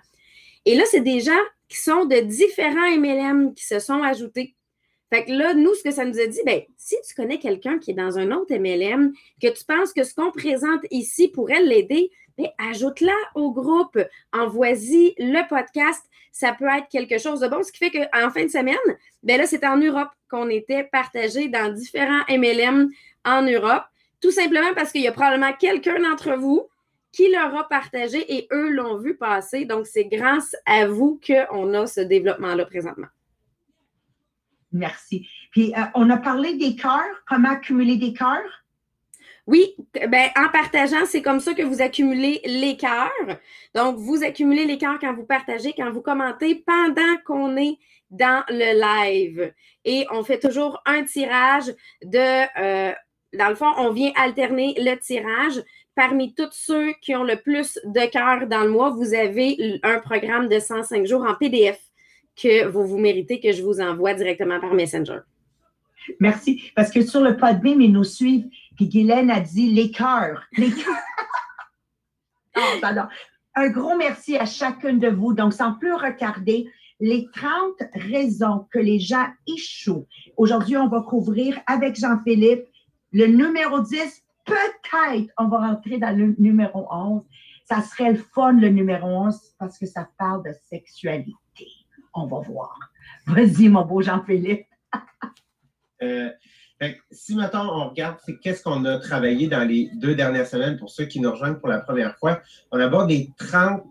Et 0.66 0.76
là, 0.76 0.84
c'est 0.86 1.02
des 1.02 1.20
gens 1.20 1.32
qui 1.68 1.78
sont 1.78 2.06
de 2.06 2.20
différents 2.20 2.90
MLM 2.98 3.54
qui 3.54 3.66
se 3.66 3.80
sont 3.80 4.02
ajoutés. 4.02 4.56
Fait 5.10 5.24
que 5.26 5.32
là, 5.32 5.54
nous, 5.54 5.74
ce 5.74 5.84
que 5.84 5.92
ça 5.92 6.06
nous 6.06 6.20
a 6.20 6.28
dit, 6.28 6.42
ben, 6.46 6.62
si 6.76 6.96
tu 7.08 7.16
connais 7.16 7.40
quelqu'un 7.40 7.80
qui 7.80 7.92
est 7.92 7.96
dans 7.96 8.18
un 8.18 8.32
autre 8.32 8.54
MLM, 8.54 9.14
que 9.42 9.48
tu 9.48 9.64
penses 9.64 9.94
que 9.94 10.04
ce 10.04 10.14
qu'on 10.14 10.32
présente 10.32 10.82
ici 10.92 11.30
pourrait 11.30 11.64
l'aider, 11.64 12.12
ben, 12.38 12.48
ajoute-la 12.70 13.16
au 13.36 13.52
groupe, 13.52 13.98
envoie-y 14.34 15.16
le 15.18 15.48
podcast. 15.48 16.04
Ça 16.32 16.54
peut 16.54 16.68
être 16.68 16.88
quelque 16.90 17.18
chose 17.18 17.40
de 17.40 17.48
bon. 17.48 17.64
Ce 17.64 17.72
qui 17.72 17.80
fait 17.80 17.92
qu'en 17.92 18.30
fin 18.30 18.44
de 18.44 18.52
semaine, 18.52 18.76
ben 19.24 19.40
là, 19.40 19.48
c'est 19.48 19.66
en 19.66 19.78
Europe 19.78 20.10
qu'on 20.30 20.50
était 20.50 20.84
partagé 20.84 21.48
dans 21.48 21.74
différents 21.74 22.24
MLM 22.30 22.90
en 23.26 23.42
Europe, 23.42 23.84
tout 24.22 24.32
simplement 24.32 24.74
parce 24.76 24.92
qu'il 24.92 25.02
y 25.02 25.08
a 25.08 25.12
probablement 25.12 25.54
quelqu'un 25.54 26.00
d'entre 26.00 26.34
vous 26.34 26.68
qui 27.12 27.32
l'aura 27.32 27.68
partagé 27.68 28.36
et 28.36 28.48
eux 28.52 28.70
l'ont 28.70 28.98
vu 28.98 29.16
passer. 29.16 29.66
Donc, 29.66 29.88
c'est 29.88 30.06
grâce 30.06 30.56
à 30.66 30.86
vous 30.86 31.20
qu'on 31.26 31.74
a 31.74 31.88
ce 31.88 32.02
développement-là 32.02 32.66
présentement. 32.66 33.08
Merci. 34.78 35.28
Puis, 35.52 35.74
euh, 35.76 35.82
on 35.96 36.10
a 36.10 36.18
parlé 36.18 36.56
des 36.56 36.76
cœurs, 36.76 37.24
comment 37.28 37.50
accumuler 37.50 37.98
des 37.98 38.14
cœurs? 38.14 38.64
Oui, 39.48 39.76
ben, 39.94 40.30
en 40.36 40.50
partageant, 40.50 41.06
c'est 41.06 41.22
comme 41.22 41.40
ça 41.40 41.54
que 41.54 41.62
vous 41.62 41.82
accumulez 41.82 42.42
les 42.46 42.76
cœurs. 42.76 43.40
Donc, 43.74 43.98
vous 43.98 44.24
accumulez 44.24 44.66
les 44.66 44.78
cœurs 44.78 45.00
quand 45.00 45.14
vous 45.14 45.26
partagez, 45.26 45.74
quand 45.76 45.90
vous 45.90 46.02
commentez 46.02 46.64
pendant 46.66 47.16
qu'on 47.26 47.56
est 47.56 47.78
dans 48.12 48.44
le 48.50 48.80
live. 48.80 49.54
Et 49.86 50.06
on 50.12 50.24
fait 50.24 50.40
toujours 50.40 50.82
un 50.86 51.04
tirage 51.04 51.74
de, 52.04 52.60
euh, 52.62 52.94
dans 53.34 53.50
le 53.50 53.56
fond, 53.56 53.72
on 53.78 53.92
vient 53.92 54.12
alterner 54.16 54.76
le 54.78 54.96
tirage. 54.96 55.64
Parmi 55.96 56.36
tous 56.36 56.52
ceux 56.52 56.92
qui 57.02 57.16
ont 57.16 57.24
le 57.24 57.38
plus 57.38 57.80
de 57.86 58.06
cœurs 58.06 58.48
dans 58.48 58.64
le 58.64 58.70
mois, 58.70 58.92
vous 58.92 59.14
avez 59.14 59.80
un 59.82 60.00
programme 60.00 60.50
de 60.50 60.60
105 60.60 61.08
jours 61.08 61.24
en 61.24 61.34
PDF 61.36 61.87
que 62.42 62.68
vous 62.68 62.86
vous 62.86 62.98
méritez 62.98 63.40
que 63.40 63.52
je 63.52 63.64
vous 63.64 63.82
envoie 63.82 64.14
directement 64.14 64.60
par 64.60 64.74
Messenger. 64.74 65.20
Merci. 66.20 66.72
Parce 66.76 66.92
que 66.92 67.02
sur 67.02 67.22
le 67.22 67.36
Podbeam, 67.36 67.82
ils 67.82 67.92
nous 67.92 68.04
suivent. 68.04 68.48
Puis 68.76 68.88
Guylaine 68.88 69.32
a 69.32 69.40
dit 69.40 69.72
les 69.72 69.92
cœurs. 69.92 70.48
Les 70.58 70.72
cœurs. 70.72 70.96
oh, 72.58 72.88
Un 73.56 73.70
gros 73.70 73.98
merci 73.98 74.38
à 74.38 74.46
chacune 74.46 75.00
de 75.00 75.10
vous. 75.10 75.34
Donc, 75.34 75.54
sans 75.54 75.74
plus 75.74 75.94
retarder, 75.94 76.70
les 77.00 77.28
30 77.34 77.52
raisons 77.94 78.68
que 78.72 78.80
les 78.80 79.00
gens 79.00 79.28
échouent. 79.48 80.08
Aujourd'hui, 80.38 80.78
on 80.78 80.88
va 80.88 81.02
couvrir 81.02 81.60
avec 81.68 81.96
Jean-Philippe 81.96 82.66
le 83.12 83.28
numéro 83.28 83.82
10. 83.82 84.24
Peut-être 84.46 85.32
on 85.38 85.48
va 85.48 85.58
rentrer 85.58 85.98
dans 85.98 86.18
le 86.18 86.36
numéro 86.38 86.88
11. 86.90 87.24
Ça 87.66 87.82
serait 87.82 88.14
le 88.14 88.20
fun, 88.34 88.54
le 88.54 88.70
numéro 88.70 89.08
11, 89.08 89.56
parce 89.60 89.78
que 89.78 89.86
ça 89.86 90.08
parle 90.18 90.44
de 90.44 90.52
sexualité. 90.70 91.34
On 92.20 92.26
va 92.26 92.40
voir. 92.40 92.80
Vas-y, 93.28 93.70
mon 93.70 93.86
beau 93.86 94.02
Jean-Philippe. 94.02 94.66
Euh, 96.04 96.30
si 97.10 97.34
maintenant 97.34 97.76
on 97.76 97.90
regarde, 97.90 98.18
qu'est-ce 98.44 98.62
qu'on 98.62 98.86
a 98.86 99.00
travaillé 99.00 99.48
dans 99.48 99.68
les 99.68 99.90
deux 99.96 100.14
dernières 100.14 100.46
semaines 100.46 100.78
pour 100.78 100.92
ceux 100.92 101.06
qui 101.06 101.20
nous 101.20 101.32
rejoignent 101.32 101.56
pour 101.56 101.70
la 101.70 101.80
première 101.80 102.16
fois, 102.20 102.40
on 102.72 102.80
aborde 102.80 103.10
les 103.10 103.32
30 103.40 103.84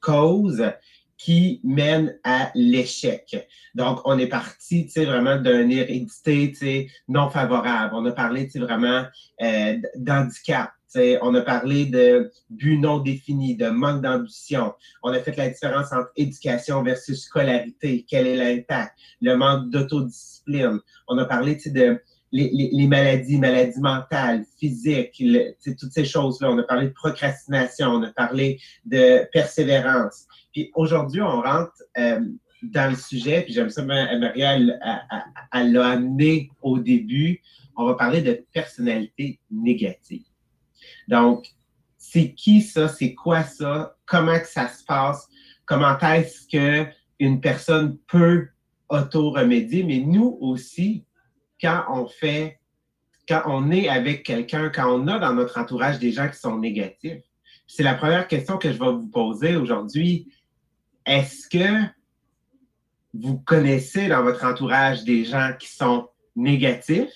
causes 0.00 0.70
qui 1.16 1.62
mènent 1.64 2.18
à 2.22 2.50
l'échec. 2.54 3.48
Donc, 3.74 4.00
on 4.04 4.18
est 4.18 4.26
parti, 4.26 4.86
vraiment 4.96 5.36
d'une 5.36 5.72
hérédité, 5.72 6.90
non 7.08 7.30
favorable. 7.30 7.94
On 7.94 8.04
a 8.04 8.12
parlé, 8.12 8.50
vraiment 8.54 9.06
euh, 9.42 9.78
d'handicap. 9.96 10.72
On 10.96 11.34
a 11.34 11.40
parlé 11.42 11.86
de 11.86 12.30
but 12.48 12.78
non 12.78 12.98
défini, 12.98 13.56
de 13.56 13.68
manque 13.68 14.02
d'ambition. 14.02 14.74
On 15.02 15.12
a 15.12 15.20
fait 15.20 15.36
la 15.36 15.48
différence 15.48 15.92
entre 15.92 16.10
éducation 16.16 16.82
versus 16.82 17.24
scolarité. 17.24 18.04
Quel 18.08 18.26
est 18.26 18.36
l'impact? 18.36 18.92
Le 19.20 19.36
manque 19.36 19.70
d'autodiscipline. 19.70 20.80
On 21.08 21.18
a 21.18 21.24
parlé 21.24 21.58
de 21.66 22.00
les, 22.32 22.86
maladies, 22.86 23.38
maladies 23.38 23.80
mentales, 23.80 24.44
physiques, 24.58 25.22
toutes 25.78 25.92
ces 25.92 26.04
choses-là. 26.04 26.50
On 26.50 26.58
a 26.58 26.62
parlé 26.62 26.88
de 26.88 26.92
procrastination, 26.92 27.88
on 27.88 28.02
a 28.02 28.12
parlé 28.12 28.60
de 28.84 29.28
persévérance. 29.32 30.26
Puis 30.52 30.70
aujourd'hui, 30.74 31.22
on 31.22 31.40
rentre 31.40 31.72
euh, 31.98 32.20
dans 32.62 32.90
le 32.90 32.96
sujet, 32.96 33.42
puis 33.42 33.52
j'aime 33.52 33.70
ça, 33.70 33.82
Maria, 33.84 34.56
elle 34.56 35.72
l'a 35.72 35.86
amené 35.86 36.50
au 36.62 36.78
début. 36.78 37.40
On 37.76 37.86
va 37.86 37.94
parler 37.94 38.20
de 38.20 38.44
personnalité 38.52 39.40
négative. 39.50 40.24
Donc, 41.10 41.48
c'est 41.98 42.32
qui 42.32 42.62
ça? 42.62 42.88
C'est 42.88 43.14
quoi 43.14 43.42
ça? 43.42 43.96
Comment 44.06 44.38
que 44.38 44.46
ça 44.46 44.68
se 44.68 44.84
passe? 44.84 45.28
Comment 45.66 45.98
est-ce 45.98 46.46
qu'une 46.46 47.40
personne 47.40 47.98
peut 48.06 48.48
auto-remédier? 48.88 49.82
Mais 49.82 49.98
nous 49.98 50.38
aussi, 50.40 51.04
quand 51.60 51.84
on 51.90 52.06
fait, 52.06 52.60
quand 53.28 53.42
on 53.46 53.70
est 53.72 53.88
avec 53.88 54.22
quelqu'un, 54.22 54.70
quand 54.70 54.88
on 54.88 55.08
a 55.08 55.18
dans 55.18 55.34
notre 55.34 55.58
entourage 55.58 55.98
des 55.98 56.12
gens 56.12 56.28
qui 56.28 56.38
sont 56.38 56.58
négatifs, 56.58 57.22
c'est 57.66 57.82
la 57.82 57.94
première 57.94 58.26
question 58.26 58.56
que 58.56 58.72
je 58.72 58.78
vais 58.78 58.92
vous 58.92 59.08
poser 59.08 59.56
aujourd'hui. 59.56 60.32
Est-ce 61.04 61.48
que 61.48 61.86
vous 63.12 63.38
connaissez 63.38 64.08
dans 64.08 64.22
votre 64.22 64.44
entourage 64.44 65.02
des 65.02 65.24
gens 65.24 65.52
qui 65.58 65.68
sont 65.68 66.08
négatifs 66.36 67.12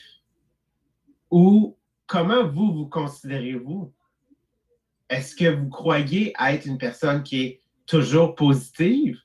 ou 1.31 1.77
comment 2.07 2.47
vous 2.47 2.73
vous 2.73 2.87
considérez-vous? 2.87 3.93
Est-ce 5.09 5.35
que 5.37 5.49
vous 5.49 5.69
croyez 5.69 6.33
être 6.41 6.67
une 6.67 6.79
personne 6.79 7.23
qui 7.23 7.43
est 7.43 7.61
toujours 7.87 8.35
positive? 8.35 9.19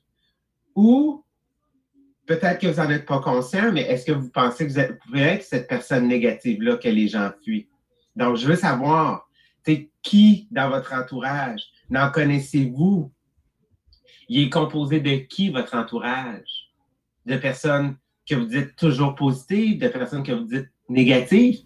Ou 0.74 1.24
peut-être 2.26 2.60
que 2.60 2.66
vous 2.66 2.82
n'en 2.82 2.90
êtes 2.90 3.06
pas 3.06 3.20
conscient, 3.20 3.72
mais 3.72 3.82
est-ce 3.82 4.06
que 4.06 4.12
vous 4.12 4.30
pensez 4.30 4.66
que 4.66 4.72
vous, 4.72 4.98
pouvez 5.04 5.22
être 5.22 5.42
cette 5.42 5.68
personne 5.68 6.06
négative-là 6.08 6.76
que 6.76 6.88
les 6.88 7.08
gens 7.08 7.30
fuient? 7.42 7.68
Donc, 8.16 8.36
je 8.36 8.46
veux 8.46 8.56
savoir, 8.56 9.30
qui 10.02 10.48
dans 10.50 10.70
votre 10.70 10.92
entourage? 10.94 11.62
N'en 11.88 12.10
connaissez-vous? 12.10 13.12
Il 14.28 14.46
est 14.46 14.50
composé 14.50 15.00
de 15.00 15.16
qui 15.26 15.50
votre 15.50 15.74
entourage? 15.74 16.70
De 17.26 17.36
personnes 17.36 17.96
que 18.28 18.34
vous 18.34 18.46
dites 18.46 18.76
toujours 18.76 19.14
positives, 19.14 19.80
de 19.80 19.88
personnes 19.88 20.22
que 20.22 20.32
vous 20.32 20.44
dites 20.44 20.70
négatives? 20.88 21.60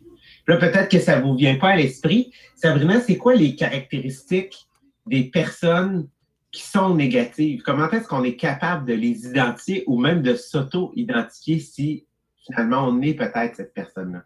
Là, 0.47 0.57
peut-être 0.57 0.91
que 0.91 0.99
ça 0.99 1.19
ne 1.19 1.25
vous 1.25 1.35
vient 1.35 1.57
pas 1.57 1.71
à 1.71 1.77
l'esprit. 1.77 2.33
Sabrina, 2.55 3.01
c'est 3.01 3.17
quoi 3.17 3.35
les 3.35 3.57
caractéristiques 3.57 4.67
des 5.07 5.25
personnes 5.25 6.09
qui 6.53 6.63
sont 6.63 6.95
négatives? 6.95 7.63
Comment 7.63 7.91
est-ce 7.91 8.07
qu'on 8.07 8.25
est 8.25 8.37
capable 8.37 8.87
de 8.87 8.95
les 8.95 9.27
identifier 9.27 9.85
ou 9.87 9.99
même 9.99 10.23
de 10.23 10.35
s'auto-identifier 10.35 11.59
si 11.59 12.07
finalement 12.47 12.89
on 12.89 13.01
est 13.01 13.15
peut-être 13.15 13.57
cette 13.57 13.75
personne-là? 13.75 14.25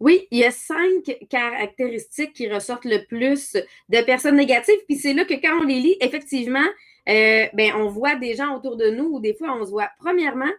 Oui, 0.00 0.26
il 0.30 0.38
y 0.38 0.44
a 0.44 0.50
cinq 0.50 1.18
caractéristiques 1.28 2.32
qui 2.32 2.50
ressortent 2.50 2.86
le 2.86 3.04
plus 3.06 3.56
de 3.90 4.02
personnes 4.02 4.36
négatives. 4.36 4.78
Puis 4.88 4.96
c'est 4.96 5.12
là 5.12 5.24
que 5.24 5.34
quand 5.34 5.60
on 5.60 5.66
les 5.66 5.80
lit, 5.80 5.96
effectivement, 6.00 6.66
euh, 7.08 7.46
ben, 7.52 7.72
on 7.76 7.88
voit 7.88 8.16
des 8.16 8.34
gens 8.34 8.56
autour 8.56 8.76
de 8.76 8.90
nous 8.90 9.04
ou 9.04 9.20
des 9.20 9.34
fois 9.34 9.54
on 9.60 9.64
se 9.64 9.70
voit. 9.70 9.90
Premièrement, 9.98 10.50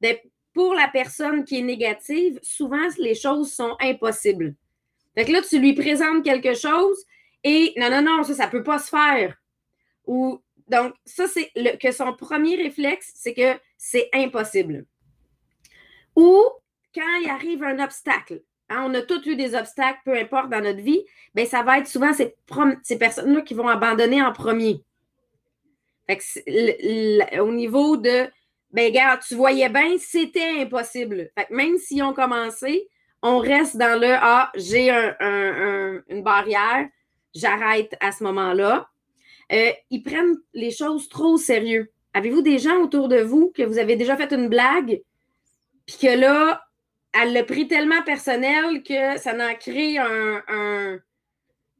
ben, 0.00 0.16
pour 0.56 0.72
la 0.72 0.88
personne 0.88 1.44
qui 1.44 1.58
est 1.58 1.62
négative, 1.62 2.40
souvent 2.42 2.88
les 2.96 3.14
choses 3.14 3.52
sont 3.52 3.76
impossibles. 3.78 4.54
Fait 5.14 5.26
que 5.26 5.32
là, 5.32 5.42
tu 5.42 5.58
lui 5.58 5.74
présentes 5.74 6.24
quelque 6.24 6.54
chose 6.54 7.04
et 7.44 7.74
non, 7.76 7.90
non, 7.90 8.00
non, 8.00 8.24
ça, 8.24 8.34
ça 8.34 8.46
ne 8.46 8.50
peut 8.50 8.62
pas 8.62 8.78
se 8.78 8.88
faire. 8.88 9.36
Ou 10.06 10.42
donc, 10.66 10.94
ça, 11.04 11.26
c'est 11.28 11.52
que 11.78 11.92
son 11.92 12.14
premier 12.14 12.56
réflexe, 12.56 13.12
c'est 13.16 13.34
que 13.34 13.60
c'est 13.76 14.08
impossible. 14.14 14.86
Ou 16.16 16.42
quand 16.94 17.16
il 17.22 17.28
arrive 17.28 17.62
un 17.62 17.78
obstacle, 17.84 18.40
hein, 18.70 18.86
on 18.88 18.94
a 18.94 19.02
tous 19.02 19.26
eu 19.26 19.36
des 19.36 19.54
obstacles, 19.54 20.00
peu 20.06 20.16
importe 20.16 20.48
dans 20.48 20.62
notre 20.62 20.80
vie, 20.80 21.04
bien, 21.34 21.44
ça 21.44 21.62
va 21.62 21.80
être 21.80 21.86
souvent 21.86 22.14
ces, 22.14 22.34
personnes-là 22.96 23.42
qui 23.42 23.52
vont 23.52 23.68
abandonner 23.68 24.22
en 24.22 24.32
premier. 24.32 24.82
Fait 26.06 26.16
que 26.16 27.40
au 27.40 27.52
niveau 27.52 27.98
de 27.98 28.30
ben, 28.76 28.88
regarde, 28.88 29.20
tu 29.26 29.34
voyais 29.34 29.70
bien, 29.70 29.96
c'était 29.98 30.60
impossible. 30.60 31.30
Fait 31.34 31.46
que 31.46 31.54
même 31.54 31.78
s'ils 31.78 32.02
ont 32.02 32.12
commencé, 32.12 32.86
on 33.22 33.38
reste 33.38 33.78
dans 33.78 33.98
le 33.98 34.10
Ah, 34.10 34.52
j'ai 34.54 34.90
une 34.90 36.22
barrière, 36.22 36.86
j'arrête 37.34 37.96
à 38.00 38.12
ce 38.12 38.22
moment-là. 38.24 38.90
Euh, 39.50 39.70
ils 39.90 40.02
prennent 40.02 40.36
les 40.52 40.70
choses 40.70 41.08
trop 41.08 41.32
au 41.32 41.38
sérieux. 41.38 41.90
Avez-vous 42.12 42.42
des 42.42 42.58
gens 42.58 42.76
autour 42.82 43.08
de 43.08 43.20
vous 43.20 43.50
que 43.56 43.62
vous 43.62 43.78
avez 43.78 43.96
déjà 43.96 44.14
fait 44.14 44.30
une 44.32 44.48
blague, 44.48 45.00
puis 45.86 45.96
que 46.02 46.14
là, 46.14 46.62
elle 47.14 47.32
l'a 47.32 47.44
pris 47.44 47.68
tellement 47.68 48.02
personnel 48.02 48.82
que 48.82 49.18
ça 49.18 49.34
en 49.34 49.54
créé 49.54 49.98
un, 49.98 50.42
un, 50.48 50.98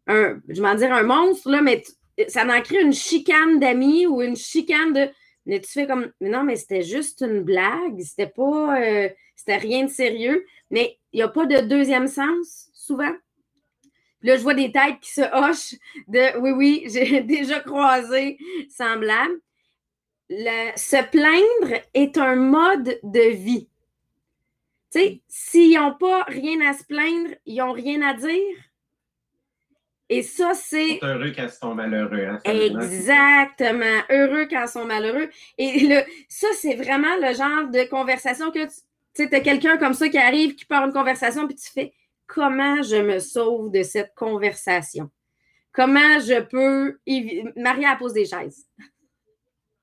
un 0.06 0.40
je 0.48 0.62
vais 0.62 0.76
dire 0.76 0.94
un 0.94 1.02
monstre, 1.02 1.50
là, 1.50 1.60
mais 1.60 1.82
ça 2.28 2.46
en 2.46 2.62
créé 2.62 2.80
une 2.80 2.94
chicane 2.94 3.60
d'amis 3.60 4.06
ou 4.06 4.22
une 4.22 4.36
chicane 4.36 4.94
de 4.94 5.10
mais 5.46 5.60
tu 5.60 5.70
fais 5.70 5.86
comme, 5.86 6.12
mais 6.20 6.28
non, 6.28 6.42
mais 6.42 6.56
c'était 6.56 6.82
juste 6.82 7.22
une 7.22 7.42
blague, 7.42 8.00
c'était 8.00 8.26
pas, 8.26 8.80
euh, 8.80 9.08
c'était 9.36 9.56
rien 9.56 9.84
de 9.84 9.90
sérieux. 9.90 10.44
Mais 10.70 10.98
il 11.12 11.18
n'y 11.18 11.22
a 11.22 11.28
pas 11.28 11.46
de 11.46 11.60
deuxième 11.60 12.08
sens, 12.08 12.68
souvent. 12.74 13.12
Là, 14.22 14.36
je 14.36 14.42
vois 14.42 14.54
des 14.54 14.72
têtes 14.72 14.98
qui 15.00 15.12
se 15.12 15.20
hochent 15.20 15.78
de, 16.08 16.36
oui, 16.40 16.50
oui, 16.50 16.84
j'ai 16.90 17.20
déjà 17.20 17.60
croisé 17.60 18.38
semblable. 18.68 19.40
se 20.28 21.10
plaindre 21.10 21.80
est 21.94 22.18
un 22.18 22.34
mode 22.34 22.98
de 23.04 23.30
vie. 23.30 23.68
Tu 24.90 24.98
sais, 24.98 25.20
s'ils 25.28 25.78
n'ont 25.78 25.94
pas 25.94 26.24
rien 26.24 26.60
à 26.62 26.72
se 26.72 26.84
plaindre, 26.84 27.34
ils 27.44 27.58
n'ont 27.58 27.72
rien 27.72 28.02
à 28.02 28.14
dire. 28.14 28.56
Et 30.08 30.22
ça, 30.22 30.54
c'est. 30.54 30.98
Heureux 31.02 31.32
quand 31.34 31.44
ils 31.44 31.50
sont 31.50 31.74
malheureux. 31.74 32.24
Hein, 32.24 32.38
Exactement. 32.44 34.02
Heureux 34.10 34.46
quand 34.48 34.62
ils 34.62 34.68
sont 34.68 34.84
malheureux. 34.84 35.28
Et 35.58 35.80
le, 35.80 36.02
ça, 36.28 36.48
c'est 36.58 36.74
vraiment 36.74 37.16
le 37.20 37.34
genre 37.34 37.70
de 37.70 37.88
conversation 37.88 38.50
que 38.50 38.66
tu 38.66 38.72
sais, 39.14 39.34
as 39.34 39.40
quelqu'un 39.40 39.78
comme 39.78 39.94
ça 39.94 40.08
qui 40.08 40.18
arrive, 40.18 40.54
qui 40.54 40.64
part 40.64 40.84
une 40.84 40.92
conversation, 40.92 41.46
puis 41.46 41.56
tu 41.56 41.70
fais 41.70 41.92
comment 42.26 42.82
je 42.82 42.96
me 42.96 43.18
sauve 43.18 43.72
de 43.72 43.82
cette 43.82 44.14
conversation? 44.14 45.10
Comment 45.72 46.20
je 46.20 46.40
peux. 46.42 46.98
Maria 47.56 47.96
pose 47.96 48.12
des 48.12 48.26
chaises? 48.26 48.66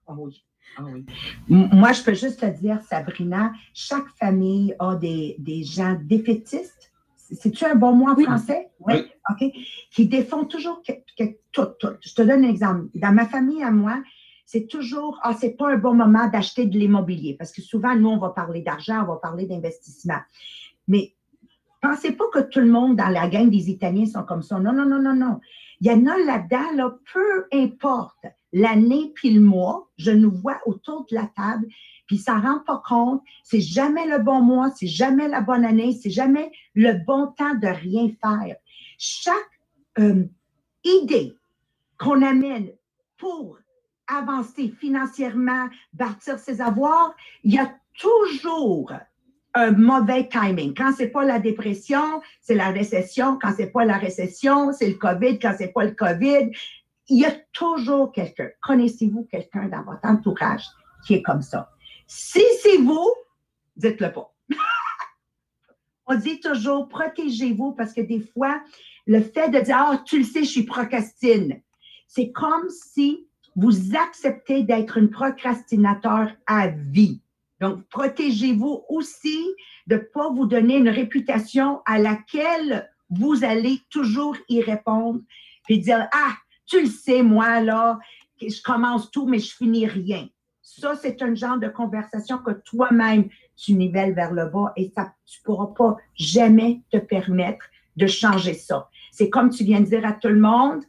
Ah 0.07 0.13
oui. 0.17 0.43
Ah 0.77 0.83
oui. 0.85 1.05
Moi, 1.47 1.91
je 1.91 2.01
peux 2.01 2.13
juste 2.13 2.39
te 2.39 2.45
dire, 2.45 2.81
Sabrina, 2.89 3.51
chaque 3.73 4.07
famille 4.19 4.75
a 4.79 4.95
des, 4.95 5.35
des 5.37 5.63
gens 5.63 5.97
défaitistes 6.01 6.93
c'est-tu 7.33 7.65
un 7.65 7.75
bon 7.75 7.93
mot 7.93 8.09
en 8.09 8.15
français? 8.15 8.69
Oui. 8.79 9.11
OK? 9.29 9.51
Qui 9.91 10.07
défendent 10.07 10.49
toujours 10.49 10.81
que, 10.83 11.23
tout, 11.51 11.67
tout. 11.79 11.95
Je 12.01 12.13
te 12.13 12.21
donne 12.21 12.45
un 12.45 12.49
exemple. 12.49 12.87
Dans 12.95 13.13
ma 13.13 13.25
famille, 13.25 13.63
à 13.63 13.71
moi, 13.71 14.01
c'est 14.45 14.67
toujours, 14.67 15.19
ah, 15.23 15.33
c'est 15.39 15.57
pas 15.57 15.71
un 15.71 15.77
bon 15.77 15.93
moment 15.93 16.27
d'acheter 16.27 16.65
de 16.65 16.77
l'immobilier. 16.77 17.35
Parce 17.37 17.51
que 17.51 17.61
souvent, 17.61 17.95
nous, 17.95 18.09
on 18.09 18.17
va 18.17 18.29
parler 18.29 18.61
d'argent, 18.61 19.03
on 19.03 19.13
va 19.13 19.15
parler 19.17 19.45
d'investissement. 19.45 20.19
Mais 20.87 21.13
pensez 21.81 22.11
pas 22.11 22.25
que 22.33 22.39
tout 22.39 22.59
le 22.59 22.71
monde 22.71 22.95
dans 22.95 23.09
la 23.09 23.27
gang 23.27 23.49
des 23.49 23.69
Italiens 23.69 24.05
sont 24.05 24.23
comme 24.23 24.41
ça. 24.41 24.59
Non, 24.59 24.73
non, 24.73 24.85
non, 24.85 25.01
non, 25.01 25.15
non. 25.15 25.39
Il 25.81 25.87
y 25.87 25.91
en 25.91 26.05
a 26.05 26.17
là-dedans, 26.17 26.71
là, 26.75 26.95
peu 27.13 27.47
importe 27.51 28.25
l'année 28.53 29.11
puis 29.15 29.31
le 29.31 29.41
mois, 29.41 29.89
je 29.97 30.11
nous 30.11 30.31
vois 30.31 30.59
autour 30.65 31.05
de 31.09 31.15
la 31.15 31.29
table 31.35 31.67
puis 32.07 32.17
ça 32.17 32.35
rend 32.37 32.59
pas 32.59 32.81
compte, 32.87 33.21
c'est 33.43 33.61
jamais 33.61 34.05
le 34.05 34.19
bon 34.19 34.41
mois, 34.41 34.71
c'est 34.75 34.87
jamais 34.87 35.27
la 35.27 35.41
bonne 35.41 35.65
année, 35.65 35.93
c'est 35.93 36.09
jamais 36.11 36.51
le 36.75 36.93
bon 37.05 37.27
temps 37.27 37.55
de 37.55 37.67
rien 37.67 38.09
faire. 38.21 38.55
Chaque 39.05 39.35
euh, 39.99 40.23
idée 40.85 41.37
qu'on 41.97 42.21
amène 42.21 42.71
pour 43.17 43.57
avancer 44.07 44.73
financièrement, 44.79 45.67
bâtir 45.91 46.39
ses 46.39 46.61
avoirs, 46.61 47.13
il 47.43 47.53
y 47.53 47.59
a 47.59 47.75
toujours 47.99 48.93
un 49.55 49.71
mauvais 49.71 50.29
timing. 50.29 50.73
Quand 50.73 50.93
c'est 50.95 51.09
pas 51.09 51.25
la 51.25 51.39
dépression, 51.39 52.21
c'est 52.39 52.55
la 52.55 52.69
récession. 52.69 53.37
Quand 53.41 53.53
c'est 53.57 53.71
pas 53.71 53.83
la 53.83 53.97
récession, 53.97 54.71
c'est 54.71 54.87
le 54.87 54.95
COVID. 54.95 55.37
Quand 55.37 55.53
c'est 55.57 55.73
pas 55.73 55.83
le 55.83 55.91
COVID, 55.91 56.51
il 57.09 57.19
y 57.19 57.25
a 57.25 57.35
toujours 57.51 58.13
quelqu'un. 58.13 58.51
Connaissez-vous 58.61 59.25
quelqu'un 59.25 59.67
dans 59.67 59.83
votre 59.83 60.05
entourage 60.05 60.63
qui 61.05 61.15
est 61.15 61.21
comme 61.21 61.41
ça? 61.41 61.71
Si 62.07 62.41
c'est 62.61 62.77
vous, 62.77 63.11
dites-le 63.75 64.13
pas. 64.13 64.33
On 66.05 66.15
dit 66.15 66.39
toujours 66.39 66.87
protégez-vous 66.87 67.73
parce 67.73 67.91
que 67.91 68.01
des 68.01 68.21
fois, 68.21 68.61
le 69.05 69.21
fait 69.21 69.49
de 69.49 69.59
dire 69.59 69.77
Ah, 69.77 70.01
tu 70.05 70.19
le 70.19 70.23
sais, 70.23 70.43
je 70.43 70.49
suis 70.49 70.63
procrastine, 70.63 71.61
c'est 72.07 72.31
comme 72.31 72.69
si 72.69 73.27
vous 73.55 73.95
acceptez 73.95 74.63
d'être 74.63 74.99
un 74.99 75.07
procrastinateur 75.07 76.31
à 76.47 76.67
vie. 76.67 77.21
Donc, 77.61 77.83
protégez-vous 77.89 78.83
aussi 78.89 79.39
de 79.87 79.95
ne 79.95 79.99
pas 79.99 80.29
vous 80.31 80.45
donner 80.45 80.77
une 80.77 80.89
réputation 80.89 81.81
à 81.85 81.99
laquelle 81.99 82.89
vous 83.09 83.43
allez 83.43 83.79
toujours 83.89 84.35
y 84.49 84.61
répondre 84.61 85.21
puis 85.65 85.79
dire 85.79 86.07
Ah, 86.11 86.33
tu 86.65 86.81
le 86.81 86.89
sais, 86.89 87.23
moi, 87.23 87.61
là, 87.61 87.99
je 88.41 88.61
commence 88.61 89.11
tout, 89.11 89.27
mais 89.27 89.39
je 89.39 89.55
finis 89.55 89.87
rien. 89.87 90.27
Ça, 90.61 90.95
c'est 90.95 91.21
un 91.21 91.35
genre 91.35 91.57
de 91.57 91.67
conversation 91.67 92.39
que 92.39 92.51
toi-même, 92.51 93.29
tu 93.55 93.73
nivelles 93.73 94.13
vers 94.13 94.33
le 94.33 94.47
bas 94.47 94.73
et 94.75 94.91
ça, 94.95 95.13
tu 95.25 95.39
ne 95.39 95.43
pourras 95.43 95.73
pas 95.75 95.97
jamais 96.15 96.81
te 96.91 96.97
permettre 96.97 97.65
de 97.95 98.07
changer 98.07 98.53
ça. 98.53 98.89
C'est 99.13 99.29
comme 99.29 99.51
tu 99.51 99.63
viens 99.63 99.79
de 99.79 99.85
dire 99.85 100.03
à 100.07 100.13
tout 100.13 100.27
le 100.27 100.39
monde, 100.39 100.83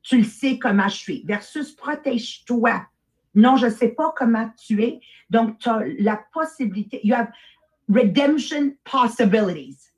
tu 0.00 0.18
le 0.18 0.22
sais 0.22 0.60
comment 0.60 0.86
je 0.86 0.96
suis, 0.96 1.24
versus 1.26 1.72
protège-toi. 1.72 2.86
Non, 3.34 3.56
je 3.56 3.66
ne 3.66 3.72
sais 3.72 3.88
pas 3.88 4.14
comment 4.16 4.48
tu 4.56 4.80
es. 4.80 5.00
Donc, 5.28 5.58
tu 5.58 5.68
as 5.68 5.82
la 5.98 6.24
possibilité, 6.32 7.00
you 7.02 7.16
have 7.16 7.32
redemption 7.92 8.76
possibilities 8.84 9.90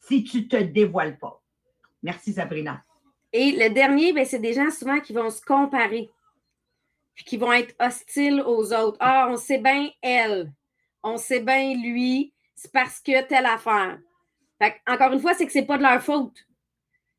si 0.00 0.24
tu 0.24 0.48
te 0.48 0.56
dévoiles 0.56 1.18
pas. 1.18 1.42
Merci, 2.02 2.32
Sabrina. 2.32 2.82
Et 3.34 3.52
le 3.52 3.74
dernier, 3.74 4.14
ben, 4.14 4.24
c'est 4.24 4.38
des 4.38 4.54
gens 4.54 4.70
souvent 4.70 4.98
qui 4.98 5.12
vont 5.12 5.28
se 5.28 5.42
comparer, 5.42 6.08
puis 7.14 7.24
qui 7.24 7.36
vont 7.36 7.52
être 7.52 7.74
hostiles 7.78 8.40
aux 8.40 8.72
autres. 8.72 8.96
Ah, 9.00 9.28
on 9.30 9.36
sait 9.36 9.58
bien 9.58 9.90
elle, 10.00 10.50
on 11.02 11.18
sait 11.18 11.40
bien 11.40 11.74
lui, 11.74 12.32
c'est 12.54 12.72
parce 12.72 13.00
que 13.00 13.22
telle 13.26 13.44
affaire. 13.44 13.98
encore 14.86 15.12
une 15.12 15.20
fois, 15.20 15.34
c'est 15.34 15.44
que 15.44 15.52
ce 15.52 15.58
n'est 15.58 15.66
pas 15.66 15.76
de 15.76 15.82
leur 15.82 16.02
faute. 16.02 16.47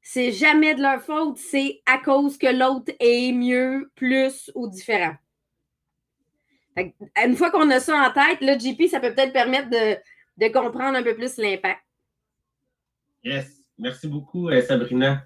C'est 0.01 0.31
jamais 0.31 0.75
de 0.75 0.81
leur 0.81 1.01
faute, 1.01 1.37
c'est 1.37 1.81
à 1.85 1.97
cause 1.99 2.37
que 2.37 2.47
l'autre 2.47 2.91
est 2.99 3.31
mieux, 3.31 3.91
plus 3.95 4.51
ou 4.55 4.67
différent. 4.67 5.15
une 6.77 7.35
fois 7.35 7.51
qu'on 7.51 7.69
a 7.69 7.79
ça 7.79 7.95
en 7.95 8.11
tête, 8.11 8.39
le 8.41 8.57
JP, 8.57 8.89
ça 8.89 8.99
peut 8.99 9.13
peut-être 9.13 9.33
permettre 9.33 9.69
de, 9.69 10.47
comprendre 10.51 10.97
un 10.97 11.03
peu 11.03 11.15
plus 11.15 11.37
l'impact. 11.37 11.81
Yes. 13.23 13.59
Merci 13.77 14.07
beaucoup, 14.07 14.49
euh, 14.49 14.61
Sabrina. 14.61 15.23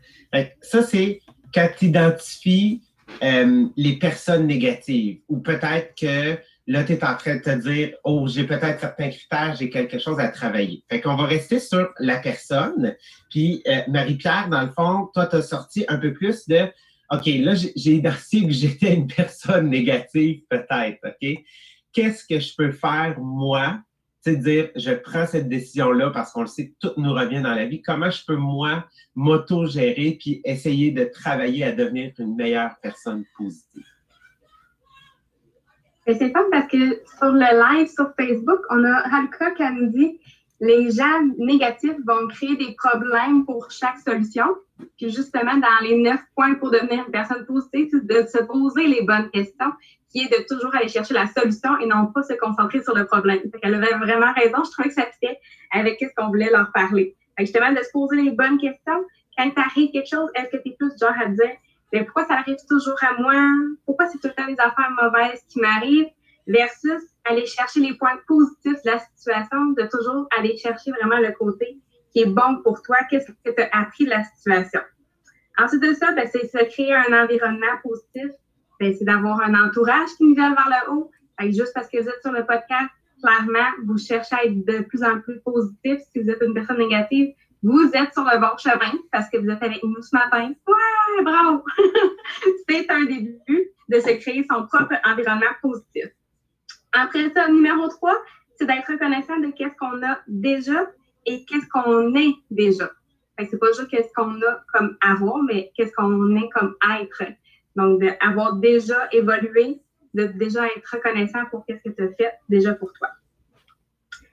Ça, 0.61 0.83
c'est 0.83 1.21
quand 1.53 1.69
tu 1.77 1.85
identifies 1.85 2.83
euh, 3.23 3.67
les 3.75 3.97
personnes 3.97 4.47
négatives 4.47 5.21
ou 5.27 5.39
peut-être 5.39 5.95
que 5.95 6.37
là, 6.67 6.83
tu 6.83 6.93
es 6.93 7.03
en 7.03 7.15
train 7.15 7.35
de 7.35 7.41
te 7.41 7.55
dire, 7.55 7.93
oh, 8.03 8.27
j'ai 8.27 8.45
peut-être 8.45 8.79
certains 8.79 9.09
critères, 9.09 9.55
j'ai 9.55 9.69
quelque 9.69 9.99
chose 9.99 10.19
à 10.19 10.29
travailler. 10.29 10.83
Fait 10.89 11.01
qu'on 11.01 11.15
va 11.15 11.25
rester 11.25 11.59
sur 11.59 11.89
la 11.99 12.17
personne. 12.17 12.95
Puis, 13.29 13.61
euh, 13.67 13.81
Marie-Pierre, 13.87 14.49
dans 14.49 14.61
le 14.61 14.71
fond, 14.71 15.09
toi, 15.13 15.27
tu 15.27 15.35
as 15.37 15.41
sorti 15.41 15.85
un 15.87 15.97
peu 15.97 16.13
plus 16.13 16.47
de, 16.47 16.69
OK, 17.11 17.25
là, 17.25 17.53
j'ai 17.53 17.93
identifié 17.93 18.47
que 18.47 18.53
j'étais 18.53 18.93
une 18.93 19.07
personne 19.07 19.69
négative, 19.69 20.41
peut-être, 20.49 20.99
OK? 21.05 21.43
Qu'est-ce 21.91 22.25
que 22.25 22.39
je 22.39 22.55
peux 22.55 22.71
faire, 22.71 23.19
moi, 23.19 23.79
c'est 24.21 24.37
dire, 24.37 24.69
je 24.75 24.91
prends 24.91 25.27
cette 25.27 25.49
décision-là 25.49 26.09
parce 26.11 26.31
qu'on 26.31 26.41
le 26.41 26.47
sait, 26.47 26.73
tout 26.79 26.93
nous 26.95 27.13
revient 27.13 27.41
dans 27.41 27.53
la 27.53 27.65
vie. 27.65 27.81
Comment 27.81 28.09
je 28.09 28.23
peux, 28.25 28.37
moi, 28.37 28.87
m'auto-gérer 29.15 30.17
puis 30.19 30.41
essayer 30.45 30.91
de 30.91 31.03
travailler 31.03 31.65
à 31.65 31.73
devenir 31.73 32.13
une 32.17 32.35
meilleure 32.35 32.71
personne 32.81 33.25
positive? 33.37 33.83
C'est 36.05 36.31
fun 36.31 36.43
parce 36.51 36.67
que 36.67 37.01
sur 37.17 37.31
le 37.31 37.77
live 37.77 37.87
sur 37.87 38.11
Facebook, 38.19 38.59
on 38.69 38.83
a 38.83 38.95
Halka 39.15 39.51
qui 39.51 39.63
nous 39.73 39.87
dit 39.87 40.19
les 40.59 40.91
gens 40.91 41.21
négatifs 41.37 41.95
vont 42.05 42.27
créer 42.27 42.55
des 42.55 42.75
problèmes 42.75 43.45
pour 43.45 43.69
chaque 43.71 43.99
solution. 43.99 44.45
Puis 44.97 45.11
justement, 45.11 45.55
dans 45.57 45.87
les 45.87 45.97
neuf 45.97 46.21
points 46.35 46.55
pour 46.55 46.71
devenir 46.71 47.05
une 47.05 47.11
personne 47.11 47.45
positive, 47.45 48.05
de 48.05 48.25
se 48.27 48.43
poser 48.43 48.87
les 48.87 49.01
bonnes 49.03 49.29
questions, 49.31 49.71
qui 50.09 50.21
est 50.21 50.29
de 50.29 50.45
toujours 50.47 50.73
aller 50.75 50.87
chercher 50.87 51.13
la 51.13 51.27
solution 51.27 51.77
et 51.79 51.85
non 51.85 52.07
pas 52.07 52.23
se 52.23 52.33
concentrer 52.33 52.83
sur 52.83 52.95
le 52.95 53.05
problème. 53.05 53.39
Fait 53.51 53.59
qu'elle 53.59 53.75
avait 53.75 53.97
vraiment 53.97 54.31
raison. 54.33 54.63
Je 54.63 54.71
trouvais 54.71 54.89
que 54.89 54.95
ça 54.95 55.05
fitait 55.05 55.39
avec 55.71 55.97
ce 55.99 56.07
qu'on 56.15 56.27
voulait 56.27 56.51
leur 56.51 56.71
parler. 56.71 57.15
Fait 57.37 57.45
justement, 57.45 57.71
de 57.71 57.77
se 57.77 57.91
poser 57.91 58.21
les 58.21 58.31
bonnes 58.31 58.57
questions. 58.57 59.03
Quand 59.37 59.49
t'arrive 59.51 59.91
quelque 59.91 60.09
chose, 60.09 60.29
est-ce 60.35 60.49
que 60.55 60.61
tu 60.61 60.69
es 60.69 60.75
plus 60.77 60.91
genre 60.99 61.15
à 61.19 61.27
dire 61.27 61.51
mais 61.93 62.03
pourquoi 62.03 62.25
ça 62.25 62.33
arrive 62.33 62.57
toujours 62.67 62.97
à 63.01 63.21
moi? 63.21 63.35
Pourquoi 63.85 64.07
c'est 64.07 64.17
tout 64.17 64.27
le 64.27 64.33
temps 64.33 64.47
des 64.47 64.59
affaires 64.59 64.91
mauvaises 65.01 65.41
qui 65.47 65.61
m'arrivent? 65.61 66.09
Versus 66.45 67.01
aller 67.23 67.45
chercher 67.45 67.79
les 67.79 67.93
points 67.93 68.17
positifs 68.27 68.83
de 68.83 68.91
la 68.91 68.99
situation, 68.99 69.67
de 69.77 69.87
toujours 69.89 70.27
aller 70.37 70.57
chercher 70.57 70.91
vraiment 70.91 71.19
le 71.19 71.31
côté 71.31 71.79
qui 72.11 72.21
est 72.21 72.25
bon 72.25 72.61
pour 72.63 72.81
toi, 72.81 72.97
qu'est-ce 73.09 73.31
que 73.31 73.55
tu 73.55 73.61
as 73.61 73.69
appris 73.71 74.05
de 74.05 74.09
la 74.09 74.23
situation? 74.23 74.81
Ensuite 75.57 75.81
de 75.81 75.93
ça, 75.93 76.11
ben, 76.13 76.27
c'est 76.31 76.47
se 76.47 76.63
créer 76.65 76.93
un 76.93 77.23
environnement 77.23 77.77
positif, 77.83 78.31
ben, 78.79 78.93
c'est 78.97 79.05
d'avoir 79.05 79.41
un 79.41 79.53
entourage 79.53 80.09
qui 80.17 80.25
nous 80.25 80.35
vient 80.35 80.53
vers 80.53 80.67
le 80.67 80.91
haut. 80.91 81.11
juste 81.45 81.73
parce 81.73 81.89
que 81.89 82.01
vous 82.01 82.09
êtes 82.09 82.21
sur 82.21 82.31
le 82.31 82.45
podcast, 82.45 82.89
clairement, 83.21 83.69
vous 83.85 83.97
cherchez 83.97 84.35
à 84.35 84.45
être 84.45 84.65
de 84.65 84.83
plus 84.83 85.03
en 85.03 85.21
plus 85.21 85.39
positif. 85.41 85.99
Si 86.11 86.21
vous 86.21 86.29
êtes 86.29 86.41
une 86.41 86.53
personne 86.53 86.77
négative, 86.77 87.33
vous 87.63 87.89
êtes 87.93 88.13
sur 88.13 88.23
le 88.23 88.39
bon 88.39 88.57
chemin 88.57 88.99
parce 89.11 89.29
que 89.29 89.37
vous 89.37 89.49
êtes 89.49 89.63
avec 89.63 89.81
nous 89.83 90.01
ce 90.01 90.15
matin. 90.15 90.53
Ouais, 90.67 91.23
bravo! 91.23 91.63
c'est 92.69 92.89
un 92.91 93.05
début 93.05 93.69
de 93.89 93.99
se 93.99 94.19
créer 94.19 94.45
son 94.49 94.67
propre 94.67 94.95
environnement 95.05 95.45
positif. 95.61 96.05
Après 96.91 97.29
ça, 97.29 97.47
numéro 97.47 97.87
3, 97.87 98.17
c'est 98.57 98.65
d'être 98.65 98.91
reconnaissant 98.91 99.37
de 99.39 99.47
qu'est-ce 99.51 99.75
qu'on 99.77 100.03
a 100.03 100.19
déjà 100.27 100.87
et 101.25 101.45
qu'est-ce 101.45 101.67
qu'on 101.69 102.13
est 102.15 102.35
déjà. 102.51 102.91
Fait 103.37 103.45
que 103.45 103.51
c'est 103.51 103.59
pas 103.59 103.67
juste 103.67 103.87
qu'est-ce 103.87 104.13
qu'on 104.13 104.41
a 104.41 104.63
comme 104.73 104.97
avoir, 105.01 105.41
mais 105.41 105.71
qu'est-ce 105.75 105.93
qu'on 105.93 106.35
est 106.35 106.49
comme 106.49 106.75
être. 106.99 107.23
Donc, 107.75 108.01
d'avoir 108.01 108.57
déjà 108.57 109.07
évolué, 109.11 109.81
de 110.13 110.25
déjà 110.25 110.67
être 110.67 110.87
reconnaissant 110.91 111.45
pour 111.49 111.65
qu'est-ce 111.65 111.89
que 111.89 111.95
tu 111.95 112.03
as 112.03 112.13
fait 112.13 112.33
déjà 112.49 112.73
pour 112.73 112.93
toi. 112.93 113.09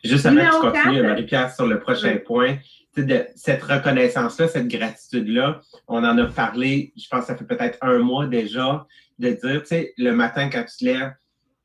Juste 0.02 0.26
avant 0.26 0.36
que 0.36 0.66
tu 0.66 0.82
continues, 0.82 1.02
Marie-Pierre, 1.02 1.54
sur 1.54 1.66
le 1.66 1.78
prochain 1.78 2.16
point, 2.24 2.56
de 2.96 3.26
cette 3.36 3.62
reconnaissance-là, 3.62 4.48
cette 4.48 4.68
gratitude-là, 4.68 5.60
on 5.88 6.04
en 6.04 6.18
a 6.18 6.26
parlé, 6.26 6.92
je 6.96 7.06
pense 7.08 7.20
que 7.22 7.26
ça 7.28 7.36
fait 7.36 7.44
peut-être 7.44 7.78
un 7.82 7.98
mois 7.98 8.26
déjà, 8.26 8.86
de 9.18 9.28
dire, 9.28 9.60
tu 9.62 9.66
sais, 9.66 9.94
le 9.96 10.12
matin 10.12 10.48
quand 10.50 10.64
tu 10.64 10.78
te 10.78 10.84
lèves, 10.84 11.12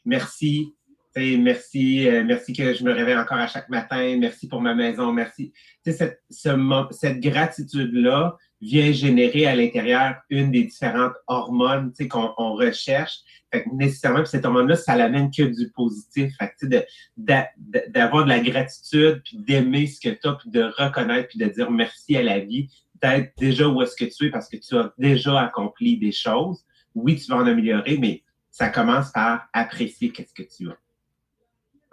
merci, 0.06 0.74
merci, 1.15 2.08
euh, 2.08 2.23
merci 2.25 2.54
que 2.54 2.73
je 2.73 2.84
me 2.84 2.91
réveille 2.91 3.17
encore 3.17 3.38
à 3.38 3.47
chaque 3.47 3.69
matin, 3.69 4.17
merci 4.19 4.47
pour 4.47 4.62
ma 4.62 4.75
maison, 4.75 5.12
merci. 5.13 5.54
Tu 5.84 5.91
sais, 5.91 5.97
cette, 5.97 6.23
cette 6.91 7.19
gratitude-là 7.19 8.38
vient 8.62 8.91
générer 8.91 9.45
à 9.45 9.56
l'intérieur 9.56 10.15
une 10.30 10.51
des 10.51 10.63
différentes 10.63 11.13
hormones 11.28 11.93
qu'on 12.10 12.54
recherche. 12.56 13.19
Fait 13.51 13.63
que 13.63 13.69
nécessairement, 13.73 14.25
cette 14.25 14.45
hormone-là, 14.45 14.75
ça 14.75 14.95
l'amène 14.95 15.30
que 15.32 15.43
du 15.43 15.71
positif. 15.71 16.34
Fait 16.38 16.51
que, 16.60 16.84
d'avoir 17.17 18.25
de, 18.25 18.30
la 18.30 18.39
gratitude, 18.39 19.21
puis 19.23 19.38
d'aimer 19.38 19.88
ce 19.88 20.01
que 20.01 20.13
tu 20.13 20.28
as, 20.28 20.34
puis 20.34 20.49
de 20.49 20.63
reconnaître, 20.78 21.30
puis 21.30 21.39
de 21.39 21.45
dire 21.45 21.71
merci 21.71 22.17
à 22.17 22.23
la 22.23 22.39
vie, 22.39 22.69
d'être 23.01 23.34
déjà 23.38 23.67
où 23.67 23.82
est-ce 23.82 23.95
que 23.95 24.06
tu 24.06 24.28
es 24.28 24.30
parce 24.32 24.49
que 24.49 24.58
tu 24.58 24.75
as 24.75 24.91
déjà 24.97 25.39
accompli 25.41 25.97
des 25.97 26.12
choses. 26.12 26.65
Oui, 26.93 27.15
tu 27.17 27.28
vas 27.28 27.38
en 27.38 27.45
améliorer, 27.45 27.97
mais 27.97 28.23
ça 28.51 28.69
commence 28.69 29.12
par 29.12 29.47
apprécier 29.54 30.12
qu'est-ce 30.12 30.34
que 30.34 30.43
tu 30.43 30.69
as. 30.69 30.78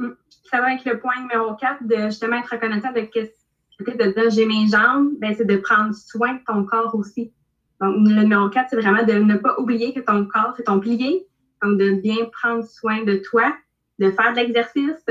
Mm. 0.03 0.17
Ça 0.51 0.61
va 0.61 0.67
avec 0.67 0.85
le 0.85 0.99
point 0.99 1.19
numéro 1.21 1.55
4 1.55 1.85
de 1.85 1.97
justement 2.07 2.37
être 2.37 2.51
reconnaissant 2.51 2.93
de 2.93 3.01
qu'est-ce 3.01 3.43
de 3.91 4.13
dire 4.13 4.31
j'ai 4.31 4.47
mes 4.47 4.69
jambes, 4.69 5.11
ben, 5.19 5.35
c'est 5.37 5.45
de 5.45 5.57
prendre 5.57 5.95
soin 5.95 6.35
de 6.35 6.41
ton 6.47 6.65
corps 6.65 6.95
aussi. 6.95 7.33
Donc, 7.81 7.97
le 8.09 8.23
numéro 8.23 8.49
4, 8.49 8.69
c'est 8.71 8.77
vraiment 8.77 9.03
de 9.03 9.13
ne 9.15 9.37
pas 9.37 9.59
oublier 9.59 9.93
que 9.93 10.01
ton 10.01 10.25
corps, 10.27 10.55
c'est 10.57 10.65
ton 10.65 10.79
pilier. 10.79 11.27
Donc, 11.63 11.79
de 11.79 11.93
bien 11.93 12.27
prendre 12.33 12.65
soin 12.65 13.03
de 13.03 13.17
toi, 13.17 13.53
de 13.99 14.11
faire 14.11 14.33
de 14.33 14.37
l'exercice, 14.37 15.05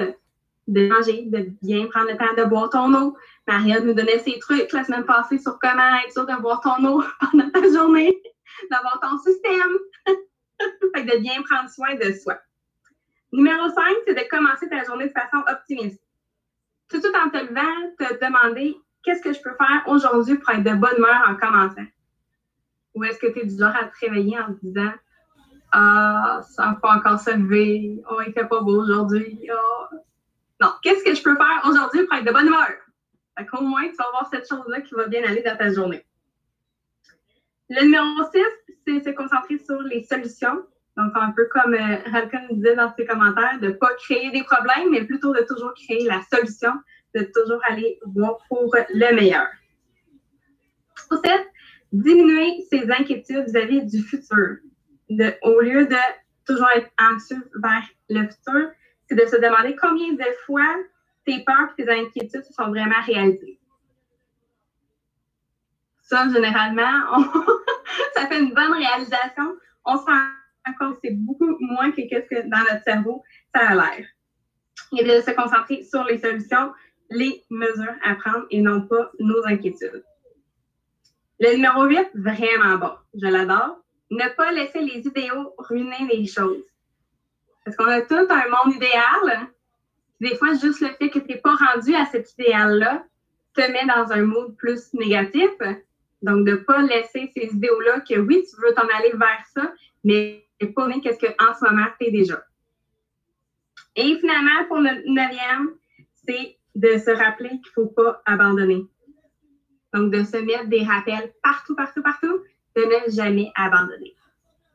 de 0.67 0.87
manger, 0.87 1.25
de 1.25 1.49
bien 1.61 1.87
prendre 1.87 2.11
le 2.11 2.17
temps 2.17 2.33
de 2.37 2.47
boire 2.47 2.69
ton 2.69 2.93
eau. 2.93 3.17
Maria 3.47 3.81
nous 3.81 3.93
donnait 3.93 4.19
ses 4.19 4.39
trucs 4.39 4.71
la 4.71 4.83
semaine 4.83 5.05
passée 5.05 5.37
sur 5.37 5.59
comment 5.59 5.97
être 6.05 6.13
sûr 6.13 6.25
de 6.25 6.41
boire 6.41 6.61
ton 6.61 6.85
eau 6.85 7.03
pendant 7.19 7.49
ta 7.49 7.61
journée, 7.61 8.21
d'avoir 8.69 8.99
ton 9.01 9.17
système. 9.17 9.77
fait 10.95 11.03
de 11.03 11.19
bien 11.19 11.41
prendre 11.41 11.69
soin 11.69 11.95
de 11.95 12.13
soi. 12.13 12.37
Numéro 13.31 13.69
5, 13.69 13.83
c'est 14.05 14.13
de 14.13 14.29
commencer 14.29 14.67
ta 14.69 14.83
journée 14.83 15.07
de 15.07 15.13
façon 15.13 15.37
optimiste. 15.47 16.01
Tout, 16.89 16.99
tout 16.99 17.15
en 17.15 17.29
te 17.29 17.37
levant, 17.37 17.95
te 17.97 18.25
demander 18.25 18.77
qu'est-ce 19.03 19.21
que 19.21 19.31
je 19.31 19.41
peux 19.41 19.55
faire 19.55 19.83
aujourd'hui 19.87 20.37
pour 20.37 20.49
être 20.53 20.63
de 20.63 20.75
bonne 20.75 20.97
humeur 20.97 21.23
en 21.27 21.35
commençant? 21.35 21.85
Ou 22.93 23.05
est-ce 23.05 23.19
que 23.19 23.27
tu 23.27 23.39
es 23.39 23.45
du 23.45 23.57
genre 23.57 23.75
à 23.75 23.85
te 23.85 23.97
réveiller 24.01 24.37
en 24.37 24.53
te 24.53 24.59
disant 24.61 24.91
Ah, 25.71 26.41
ça 26.43 26.77
pas 26.81 26.95
encore 26.95 27.19
se 27.19 27.31
lever. 27.31 28.01
Oh, 28.11 28.19
il 28.25 28.33
fait 28.33 28.47
pas 28.47 28.59
beau 28.59 28.81
aujourd'hui. 28.81 29.49
Oh. 29.49 29.95
Non, 30.59 30.73
qu'est-ce 30.81 31.03
que 31.03 31.15
je 31.15 31.23
peux 31.23 31.35
faire 31.35 31.61
aujourd'hui 31.65 32.05
pour 32.05 32.17
être 32.17 32.25
de 32.25 32.31
bonne 32.31 32.47
humeur? 32.47 32.67
Fait 33.37 33.45
qu'au 33.45 33.61
moins, 33.61 33.87
tu 33.87 33.95
vas 33.95 34.07
avoir 34.07 34.27
cette 34.29 34.47
chose-là 34.47 34.81
qui 34.81 34.93
va 34.93 35.07
bien 35.07 35.23
aller 35.23 35.41
dans 35.41 35.55
ta 35.55 35.71
journée. 35.71 36.05
Le 37.69 37.83
numéro 37.83 38.05
6, 38.29 38.43
c'est 38.85 39.03
se 39.03 39.09
concentrer 39.11 39.57
sur 39.57 39.81
les 39.81 40.03
solutions. 40.03 40.65
Donc, 41.01 41.13
un 41.15 41.31
peu 41.31 41.47
comme 41.51 41.73
euh, 41.73 42.51
disait 42.51 42.75
dans 42.75 42.93
ses 42.95 43.05
commentaires, 43.05 43.59
de 43.59 43.67
ne 43.67 43.71
pas 43.71 43.91
créer 43.95 44.29
des 44.29 44.43
problèmes, 44.43 44.91
mais 44.91 45.03
plutôt 45.03 45.33
de 45.33 45.41
toujours 45.47 45.73
créer 45.73 46.05
la 46.05 46.21
solution, 46.31 46.73
de 47.15 47.23
toujours 47.33 47.59
aller 47.67 47.99
voir 48.05 48.37
pour 48.47 48.75
le 48.75 49.15
meilleur. 49.15 49.47
Pour 51.09 51.17
7, 51.25 51.41
diminuer 51.91 52.63
ses 52.69 52.91
inquiétudes 52.91 53.45
vis-à-vis 53.45 53.83
du 53.85 54.03
futur. 54.03 54.57
au 55.41 55.59
lieu 55.61 55.87
de 55.87 55.95
toujours 56.45 56.69
être 56.75 56.89
anxieux 57.01 57.49
vers 57.55 57.83
le 58.09 58.27
futur, 58.27 58.69
c'est 59.09 59.15
de 59.15 59.25
se 59.25 59.37
demander 59.37 59.75
combien 59.81 60.13
de 60.13 60.31
fois 60.45 60.75
tes 61.25 61.43
peurs 61.43 61.73
et 61.77 61.83
tes 61.83 61.91
inquiétudes 61.91 62.43
se 62.43 62.53
sont 62.53 62.69
vraiment 62.69 63.01
réalisées. 63.07 63.59
Ça, 66.03 66.29
généralement, 66.31 67.17
ça 68.15 68.27
fait 68.27 68.39
une 68.39 68.53
bonne 68.53 68.73
réalisation. 68.73 69.55
On 69.85 69.97
se 69.97 70.05
rend 70.05 70.40
que 70.65 70.99
c'est 71.03 71.11
beaucoup 71.11 71.57
moins 71.59 71.91
que 71.91 72.01
ce 72.01 72.27
que 72.29 72.49
dans 72.49 72.59
notre 72.59 72.83
cerveau, 72.83 73.23
ça 73.53 73.69
a 73.69 73.75
l'air. 73.75 74.05
Et 74.97 75.03
de 75.03 75.21
se 75.21 75.31
concentrer 75.31 75.83
sur 75.83 76.03
les 76.05 76.17
solutions, 76.17 76.71
les 77.09 77.43
mesures 77.49 77.95
à 78.03 78.15
prendre 78.15 78.45
et 78.49 78.61
non 78.61 78.81
pas 78.87 79.11
nos 79.19 79.45
inquiétudes. 79.45 80.03
Le 81.39 81.55
numéro 81.55 81.85
8, 81.85 82.11
vraiment 82.15 82.77
bon. 82.77 82.91
Je 83.13 83.27
l'adore. 83.27 83.79
Ne 84.11 84.35
pas 84.35 84.51
laisser 84.51 84.79
les 84.81 84.99
idéaux 85.07 85.55
ruiner 85.57 86.07
les 86.11 86.25
choses. 86.25 86.63
Parce 87.65 87.75
qu'on 87.77 87.87
a 87.87 88.01
tout 88.01 88.27
un 88.29 88.47
monde 88.49 88.75
idéal. 88.75 89.49
Des 90.19 90.35
fois, 90.35 90.53
juste 90.53 90.81
le 90.81 90.89
fait 90.89 91.09
que 91.09 91.19
tu 91.19 91.27
n'es 91.27 91.37
pas 91.37 91.55
rendu 91.55 91.95
à 91.95 92.05
cet 92.05 92.31
idéal-là 92.33 93.03
te 93.55 93.61
met 93.71 93.85
dans 93.87 94.11
un 94.11 94.21
mood 94.21 94.55
plus 94.57 94.93
négatif. 94.93 95.51
Donc, 96.21 96.45
de 96.45 96.51
ne 96.51 96.55
pas 96.57 96.81
laisser 96.83 97.31
ces 97.35 97.47
idéaux-là 97.47 98.01
que 98.01 98.19
oui, 98.19 98.43
tu 98.47 98.61
veux 98.61 98.73
t'en 98.75 98.87
aller 98.99 99.11
vers 99.13 99.43
ça, 99.55 99.73
mais 100.03 100.45
pas 100.67 100.87
mais 100.87 101.01
qu'est-ce 101.01 101.19
qu'en 101.19 101.53
ce 101.53 101.65
moment 101.65 101.87
tu 101.99 102.07
es 102.07 102.11
déjà. 102.11 102.41
Et 103.95 104.17
finalement, 104.19 104.65
pour 104.67 104.77
le 104.77 104.89
neuvième, 105.11 105.71
c'est 106.25 106.57
de 106.75 106.97
se 106.97 107.11
rappeler 107.11 107.49
qu'il 107.49 107.59
ne 107.59 107.73
faut 107.73 107.87
pas 107.87 108.21
abandonner. 108.25 108.85
Donc, 109.93 110.13
de 110.13 110.23
se 110.23 110.37
mettre 110.37 110.67
des 110.67 110.83
rappels 110.83 111.33
partout, 111.43 111.75
partout, 111.75 112.01
partout, 112.01 112.43
de 112.75 112.81
ne 112.81 113.11
jamais 113.11 113.51
abandonner. 113.55 114.15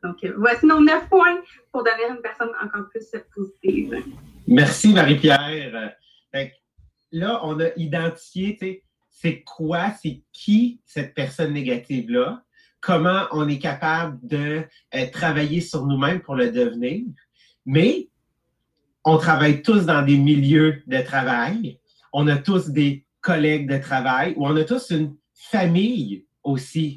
Donc, 0.03 0.23
euh, 0.25 0.35
voici 0.37 0.67
nos 0.67 0.81
neuf 0.81 1.09
points 1.09 1.41
pour 1.73 1.83
devenir 1.83 2.15
une 2.15 2.23
personne 2.23 2.51
encore 2.63 2.89
plus 2.91 3.11
positive. 3.35 4.05
Merci, 4.47 4.93
Marie-Pierre. 4.93 5.97
Là, 7.13 7.41
on 7.45 7.59
a 7.61 7.69
identifié, 7.77 8.85
c'est 9.09 9.43
quoi, 9.43 9.91
c'est 9.93 10.23
qui 10.33 10.81
cette 10.85 11.15
personne 11.15 11.55
négative-là, 11.55 12.43
comment 12.87 13.27
on 13.33 13.49
est 13.49 13.59
capable 13.59 14.17
de 14.23 14.63
euh, 14.95 15.07
travailler 15.13 15.61
sur 15.61 15.85
nous-mêmes 15.85 16.21
pour 16.21 16.37
le 16.37 16.53
devenir. 16.53 17.03
Mais 17.67 18.09
on 19.05 19.19
travaille 19.19 19.61
tous 19.61 19.87
dans 19.87 20.03
des 20.03 20.17
milieux 20.17 20.85
de 20.87 21.01
travail. 21.03 21.81
On 22.13 22.29
a 22.29 22.37
tous 22.37 22.69
des 22.69 23.05
collègues 23.21 23.69
de 23.69 23.79
travail 23.79 24.35
ou 24.37 24.47
on 24.47 24.55
a 24.55 24.63
tous 24.63 24.91
une 24.91 25.17
famille 25.35 26.25
aussi. 26.45 26.97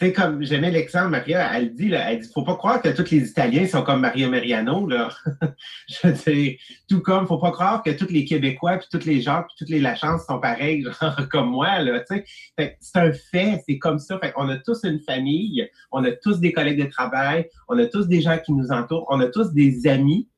Sais, 0.00 0.14
comme 0.14 0.42
j'aimais 0.42 0.70
l'exemple, 0.70 1.10
Maria, 1.10 1.50
elle 1.54 1.74
dit, 1.74 1.90
là, 1.90 2.10
elle 2.10 2.20
dit, 2.20 2.30
faut 2.32 2.42
pas 2.42 2.56
croire 2.56 2.80
que 2.80 2.88
tous 2.88 3.10
les 3.10 3.28
Italiens 3.28 3.66
sont 3.66 3.82
comme 3.82 4.00
Mario 4.00 4.30
Mariano, 4.30 4.86
là. 4.86 5.10
Je 5.88 6.08
dire, 6.08 6.58
tout 6.88 7.00
comme, 7.02 7.26
faut 7.26 7.36
pas 7.36 7.50
croire 7.50 7.82
que 7.82 7.90
tous 7.90 8.10
les 8.10 8.24
Québécois, 8.24 8.78
puis 8.78 8.88
tous 8.90 9.06
les 9.06 9.20
gens, 9.20 9.42
puis 9.42 9.54
toutes 9.58 9.68
les 9.68 9.78
Lachance 9.78 10.24
sont 10.24 10.40
pareils, 10.40 10.82
genre, 11.02 11.28
comme 11.28 11.50
moi, 11.50 11.80
là, 11.80 12.00
tu 12.00 12.16
sais. 12.56 12.78
c'est 12.80 12.98
un 12.98 13.12
fait, 13.12 13.62
c'est 13.68 13.78
comme 13.78 13.98
ça. 13.98 14.18
Fait 14.20 14.32
on 14.36 14.48
a 14.48 14.56
tous 14.56 14.84
une 14.84 15.00
famille, 15.00 15.68
on 15.92 16.02
a 16.04 16.12
tous 16.12 16.40
des 16.40 16.54
collègues 16.54 16.82
de 16.82 16.88
travail, 16.88 17.50
on 17.68 17.78
a 17.78 17.84
tous 17.84 18.06
des 18.08 18.22
gens 18.22 18.38
qui 18.38 18.54
nous 18.54 18.72
entourent, 18.72 19.06
on 19.10 19.20
a 19.20 19.26
tous 19.26 19.52
des 19.52 19.86
amis. 19.86 20.30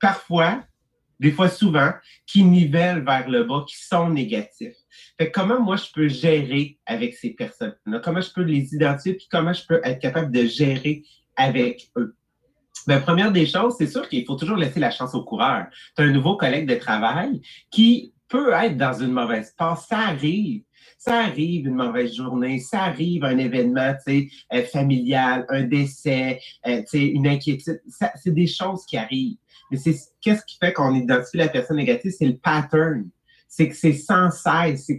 Parfois, 0.00 0.64
des 1.20 1.30
fois 1.30 1.48
souvent, 1.48 1.92
qui 2.26 2.42
nivellent 2.42 3.04
vers 3.04 3.28
le 3.28 3.44
bas, 3.44 3.64
qui 3.68 3.76
sont 3.76 4.08
négatifs. 4.10 4.76
Fait 5.18 5.30
comment 5.30 5.60
moi 5.60 5.76
je 5.76 5.84
peux 5.94 6.08
gérer 6.08 6.78
avec 6.86 7.14
ces 7.14 7.30
personnes-là? 7.30 8.00
Comment 8.02 8.22
je 8.22 8.32
peux 8.32 8.42
les 8.42 8.74
identifier? 8.74 9.14
Puis 9.14 9.28
comment 9.30 9.52
je 9.52 9.64
peux 9.66 9.80
être 9.84 10.00
capable 10.00 10.32
de 10.32 10.46
gérer 10.46 11.04
avec 11.36 11.90
eux? 11.96 12.16
Bien, 12.86 13.00
première 13.00 13.30
des 13.30 13.46
choses, 13.46 13.74
c'est 13.76 13.86
sûr 13.86 14.08
qu'il 14.08 14.24
faut 14.24 14.36
toujours 14.36 14.56
laisser 14.56 14.80
la 14.80 14.90
chance 14.90 15.14
au 15.14 15.22
coureur. 15.22 15.66
Tu 15.94 16.02
as 16.02 16.06
un 16.06 16.12
nouveau 16.12 16.36
collègue 16.36 16.66
de 16.66 16.76
travail 16.76 17.42
qui 17.70 18.14
peut 18.30 18.52
être 18.52 18.76
dans 18.76 18.94
une 18.94 19.12
mauvaise 19.12 19.52
passe. 19.58 19.86
Ça 19.88 19.98
arrive. 19.98 20.62
Ça 20.96 21.24
arrive 21.24 21.66
une 21.66 21.76
mauvaise 21.76 22.14
journée, 22.14 22.58
ça 22.58 22.82
arrive 22.82 23.24
un 23.24 23.38
événement 23.38 23.94
euh, 24.06 24.64
familial, 24.64 25.46
un 25.48 25.62
décès, 25.62 26.38
euh, 26.66 26.82
une 26.92 27.26
inquiétude. 27.26 27.80
C'est 28.16 28.34
des 28.34 28.46
choses 28.46 28.84
qui 28.84 28.98
arrivent. 28.98 29.38
Mais 29.70 29.78
c'est 29.78 29.96
qu'est-ce 30.20 30.44
qui 30.44 30.58
fait 30.58 30.74
qu'on 30.74 30.94
identifie 30.94 31.38
la 31.38 31.48
personne 31.48 31.78
négative? 31.78 32.12
C'est 32.16 32.26
le 32.26 32.36
pattern. 32.36 33.08
C'est 33.48 33.68
que 33.68 33.76
c'est 33.76 33.94
sans 33.94 34.30
cesse. 34.30 34.90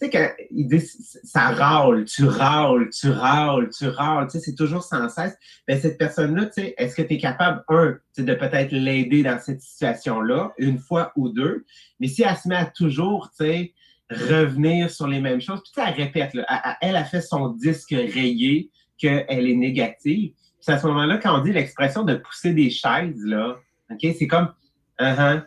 Tu 0.00 0.06
sais, 0.06 0.10
quand 0.10 0.28
ils 0.50 0.66
disent 0.66 1.20
ça 1.22 1.50
râle, 1.50 2.04
tu 2.04 2.24
râles, 2.26 2.90
tu 2.90 3.10
râles, 3.10 3.70
tu 3.70 3.86
râles, 3.86 4.26
tu 4.26 4.38
sais, 4.38 4.40
c'est 4.40 4.54
toujours 4.56 4.82
sans 4.82 5.08
cesse. 5.08 5.36
Mais 5.68 5.74
ben, 5.74 5.80
cette 5.80 5.98
personne-là, 5.98 6.46
tu 6.46 6.62
sais, 6.62 6.74
est-ce 6.76 6.96
que 6.96 7.02
tu 7.02 7.14
es 7.14 7.18
capable, 7.18 7.62
un, 7.68 7.96
de 8.18 8.34
peut-être 8.34 8.72
l'aider 8.72 9.22
dans 9.22 9.38
cette 9.38 9.60
situation-là, 9.60 10.52
une 10.58 10.78
fois 10.78 11.12
ou 11.14 11.28
deux, 11.28 11.64
mais 12.00 12.08
si 12.08 12.22
elle 12.22 12.36
se 12.36 12.48
met 12.48 12.56
à 12.56 12.66
toujours, 12.66 13.30
tu 13.30 13.44
sais, 13.44 13.72
revenir 14.10 14.90
sur 14.90 15.06
les 15.06 15.20
mêmes 15.20 15.40
choses, 15.40 15.62
puis 15.72 15.84
elle 15.86 15.94
répète, 15.94 16.34
là, 16.34 16.76
elle 16.80 16.96
a 16.96 17.04
fait 17.04 17.22
son 17.22 17.50
disque 17.50 17.90
rayé 17.90 18.70
qu'elle 18.98 19.24
est 19.28 19.56
négative. 19.56 20.32
C'est 20.60 20.72
à 20.72 20.78
ce 20.78 20.86
moment-là, 20.86 21.18
quand 21.18 21.38
on 21.38 21.42
dit 21.42 21.52
l'expression 21.52 22.04
de 22.04 22.16
pousser 22.16 22.52
des 22.52 22.70
chaises, 22.70 23.24
là, 23.24 23.56
OK? 23.90 24.00
C'est 24.18 24.26
comme, 24.26 24.52
uh-huh, 24.98 25.44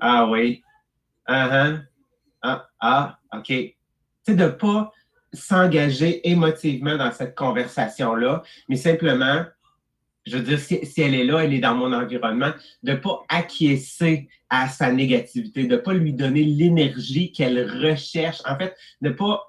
ah 0.00 0.28
oui, 0.30 0.62
uh-huh, 1.28 1.82
ah, 2.42 2.68
ah, 2.80 3.18
OK. 3.32 3.52
De 4.26 4.34
ne 4.34 4.48
pas 4.48 4.92
s'engager 5.32 6.28
émotivement 6.28 6.96
dans 6.96 7.12
cette 7.12 7.34
conversation-là, 7.36 8.42
mais 8.68 8.76
simplement, 8.76 9.44
je 10.26 10.36
veux 10.36 10.42
dire, 10.42 10.58
si, 10.58 11.00
elle 11.00 11.14
est 11.14 11.24
là, 11.24 11.44
elle 11.44 11.54
est 11.54 11.60
dans 11.60 11.74
mon 11.74 11.92
environnement, 11.92 12.52
de 12.82 12.92
ne 12.92 12.96
pas 12.96 13.22
acquiescer 13.28 14.28
à 14.48 14.68
sa 14.68 14.92
négativité, 14.92 15.66
de 15.66 15.76
ne 15.76 15.80
pas 15.80 15.94
lui 15.94 16.12
donner 16.12 16.44
l'énergie 16.44 17.32
qu'elle 17.32 17.70
recherche. 17.86 18.40
En 18.44 18.56
fait, 18.56 18.76
ne 19.00 19.10
pas 19.10 19.46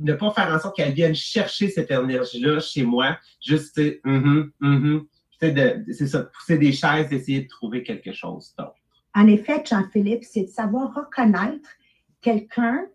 ne 0.00 0.14
pas 0.14 0.32
faire 0.32 0.52
en 0.52 0.58
sorte 0.58 0.76
qu'elle 0.76 0.92
vienne 0.92 1.14
chercher 1.14 1.68
cette 1.68 1.90
énergie-là 1.90 2.58
chez 2.60 2.82
moi, 2.82 3.18
juste, 3.40 3.78
mm 4.04 4.50
-hmm, 4.60 5.06
c'est 5.92 6.06
ça, 6.06 6.22
pousser 6.24 6.58
des 6.58 6.72
chaises, 6.72 7.08
d'essayer 7.08 7.42
de 7.42 7.48
trouver 7.48 7.82
quelque 7.82 8.12
chose 8.12 8.54
d'autre. 8.56 8.74
En 9.14 9.26
effet, 9.28 9.62
Jean-Philippe, 9.64 10.24
c'est 10.24 10.44
de 10.44 10.48
savoir 10.48 10.94
reconnaître 10.94 11.68
quelqu'un 12.20 12.86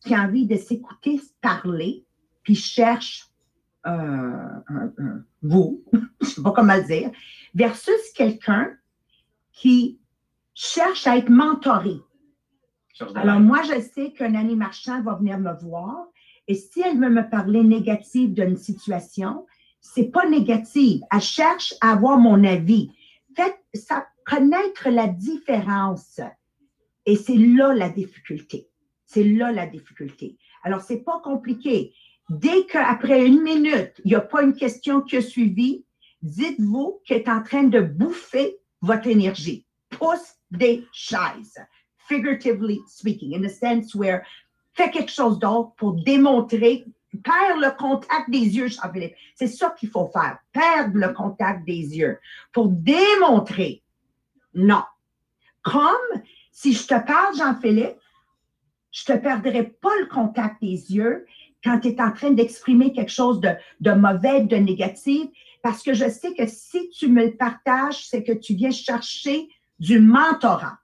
qui 0.00 0.14
a 0.14 0.22
envie 0.22 0.46
de 0.46 0.56
s'écouter 0.56 1.20
parler, 1.40 2.04
puis 2.42 2.54
cherche 2.54 3.26
euh, 3.86 4.60
vous, 5.42 5.84
je 5.92 5.98
ne 6.20 6.26
sais 6.26 6.42
pas 6.42 6.52
comment 6.52 6.76
le 6.76 6.84
dire, 6.84 7.10
versus 7.54 8.12
quelqu'un 8.14 8.72
qui 9.52 9.98
cherche 10.54 11.06
à 11.06 11.16
être 11.16 11.30
mentoré. 11.30 11.96
Alors, 13.14 13.40
moi, 13.40 13.62
je 13.62 13.80
sais 13.80 14.12
qu'un 14.12 14.34
ami 14.34 14.56
marchand 14.56 15.02
va 15.02 15.14
venir 15.14 15.38
me 15.38 15.54
voir 15.54 16.06
et 16.46 16.54
si 16.54 16.80
elle 16.80 16.98
veut 16.98 17.10
me 17.10 17.28
parler 17.28 17.62
négative 17.62 18.34
d'une 18.34 18.56
situation, 18.56 19.46
c'est 19.80 20.10
pas 20.10 20.28
négatif. 20.28 21.00
Elle 21.10 21.20
cherche 21.20 21.74
à 21.80 21.92
avoir 21.92 22.18
mon 22.18 22.44
avis. 22.44 22.90
Faites 23.34 23.58
ça, 23.72 24.06
connaître 24.26 24.90
la 24.90 25.06
différence. 25.06 26.20
Et 27.06 27.16
c'est 27.16 27.36
là 27.36 27.72
la 27.72 27.88
difficulté. 27.88 28.69
C'est 29.12 29.24
là 29.24 29.50
la 29.50 29.66
difficulté. 29.66 30.36
Alors, 30.62 30.82
c'est 30.82 31.00
pas 31.00 31.20
compliqué. 31.24 31.92
Dès 32.28 32.64
qu'après 32.66 33.26
une 33.26 33.42
minute, 33.42 33.92
il 34.04 34.10
n'y 34.10 34.14
a 34.14 34.20
pas 34.20 34.42
une 34.42 34.54
question 34.54 35.00
qui 35.00 35.16
a 35.16 35.20
suivi, 35.20 35.84
dites-vous 36.22 37.00
qu'elle 37.04 37.22
est 37.22 37.28
en 37.28 37.42
train 37.42 37.64
de 37.64 37.80
bouffer 37.80 38.58
votre 38.82 39.08
énergie. 39.08 39.66
Pousse 39.88 40.36
des 40.52 40.86
chaises, 40.92 41.58
figuratively 42.06 42.78
speaking, 42.86 43.34
in 43.34 43.42
the 43.42 43.50
sense 43.50 43.96
where 43.96 44.22
fais 44.74 44.92
quelque 44.92 45.10
chose 45.10 45.40
d'autre 45.40 45.72
pour 45.76 45.94
démontrer 46.04 46.84
Perdre 47.24 47.60
le 47.60 47.76
contact 47.76 48.30
des 48.30 48.38
yeux, 48.38 48.68
Jean-Philippe. 48.68 49.16
C'est 49.34 49.48
ça 49.48 49.74
qu'il 49.76 49.90
faut 49.90 50.08
faire. 50.12 50.38
Perdre 50.52 50.96
le 50.96 51.12
contact 51.12 51.66
des 51.66 51.98
yeux 51.98 52.20
pour 52.52 52.68
démontrer. 52.68 53.82
Non. 54.54 54.84
Comme 55.62 56.22
si 56.52 56.72
je 56.72 56.86
te 56.86 56.94
parle, 57.04 57.36
Jean-Philippe, 57.36 57.96
je 58.92 59.04
te 59.04 59.16
perdrai 59.16 59.64
pas 59.64 59.96
le 60.00 60.06
contact 60.06 60.60
des 60.60 60.92
yeux 60.94 61.26
quand 61.62 61.80
tu 61.80 61.88
es 61.88 62.00
en 62.00 62.12
train 62.12 62.30
d'exprimer 62.30 62.92
quelque 62.92 63.12
chose 63.12 63.40
de, 63.40 63.50
de, 63.80 63.92
mauvais, 63.92 64.42
de 64.42 64.56
négatif. 64.56 65.28
Parce 65.62 65.82
que 65.82 65.92
je 65.92 66.08
sais 66.08 66.34
que 66.34 66.46
si 66.46 66.88
tu 66.90 67.08
me 67.08 67.26
le 67.26 67.36
partages, 67.36 68.06
c'est 68.06 68.22
que 68.22 68.32
tu 68.32 68.54
viens 68.54 68.70
chercher 68.70 69.48
du 69.78 70.00
mentorat. 70.00 70.78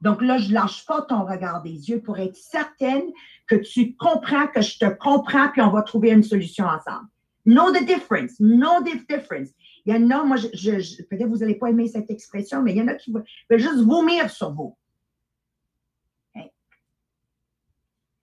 Donc 0.00 0.20
là, 0.20 0.38
je 0.38 0.52
lâche 0.52 0.84
pas 0.84 1.02
ton 1.02 1.24
regard 1.24 1.62
des 1.62 1.88
yeux 1.88 2.00
pour 2.00 2.18
être 2.18 2.36
certaine 2.36 3.04
que 3.46 3.54
tu 3.54 3.94
comprends, 3.94 4.48
que 4.48 4.60
je 4.60 4.78
te 4.78 4.86
comprends, 4.86 5.48
puis 5.50 5.62
on 5.62 5.70
va 5.70 5.82
trouver 5.82 6.10
une 6.10 6.24
solution 6.24 6.64
ensemble. 6.64 7.06
Know 7.46 7.72
the 7.72 7.84
difference. 7.84 8.36
Know 8.38 8.82
the 8.82 9.06
difference. 9.08 9.50
Il 9.86 9.94
y 9.94 9.96
en 9.96 10.10
a, 10.10 10.24
moi, 10.24 10.36
je, 10.36 10.48
je, 10.52 11.02
peut-être 11.04 11.28
vous 11.28 11.38
n'allez 11.38 11.54
pas 11.54 11.70
aimer 11.70 11.88
cette 11.88 12.10
expression, 12.10 12.62
mais 12.62 12.72
il 12.72 12.78
y 12.78 12.82
en 12.82 12.88
a 12.88 12.94
qui 12.94 13.12
veulent 13.12 13.58
juste 13.58 13.82
vomir 13.82 14.30
sur 14.30 14.52
vous. 14.52 14.76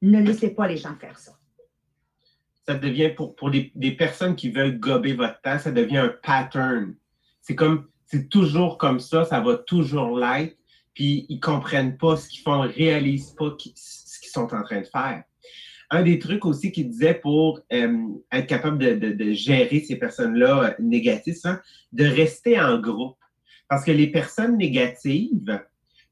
Ne 0.02 0.22
laissez 0.22 0.50
pas 0.52 0.68
les 0.68 0.78
gens 0.78 0.96
faire 0.96 1.18
ça. 1.18 1.34
Ça 2.66 2.76
devient, 2.76 3.10
pour, 3.10 3.36
pour 3.36 3.50
des 3.52 3.96
personnes 3.98 4.36
qui 4.36 4.52
veulent 4.52 4.80
gober 4.80 5.14
votre 5.14 5.42
temps, 5.42 5.58
ça 5.58 5.72
devient 5.72 5.98
un 5.98 6.14
pattern. 6.22 6.96
C'est 7.42 7.56
comme, 7.56 7.88
c'est 8.06 8.28
toujours 8.30 8.78
comme 8.78 9.00
ça, 9.00 9.24
ça 9.26 9.40
va 9.40 9.56
toujours 9.56 10.18
l'être, 10.18 10.58
puis 10.94 11.28
ils 11.30 11.40
comprennent 11.40 11.98
pas 11.98 12.18
ce 12.18 12.28
qu'ils 12.28 12.42
font, 12.42 12.62
réalisent 12.62 13.36
pas 13.38 13.56
ce 13.76 14.20
qu'ils 14.20 14.32
sont 14.32 14.54
en 14.54 14.64
train 14.64 14.82
de 14.82 14.88
faire. 14.88 15.24
Un 15.92 16.04
des 16.04 16.20
trucs 16.20 16.46
aussi 16.46 16.72
qu'ils 16.72 16.90
disait 16.90 17.16
pour 17.16 17.62
euh, 17.72 18.08
être 18.32 18.48
capable 18.48 18.78
de, 18.78 18.94
de, 19.14 19.32
gérer 19.32 19.80
ces 19.80 19.96
personnes-là 19.96 20.64
euh, 20.64 20.74
négatives, 20.80 21.40
hein, 21.46 21.62
de 21.92 22.06
rester 22.06 22.60
en 22.60 22.80
groupe. 22.80 23.18
Parce 23.68 23.86
que 23.86 23.92
les 23.92 24.08
personnes 24.08 24.58
négatives, 24.58 25.60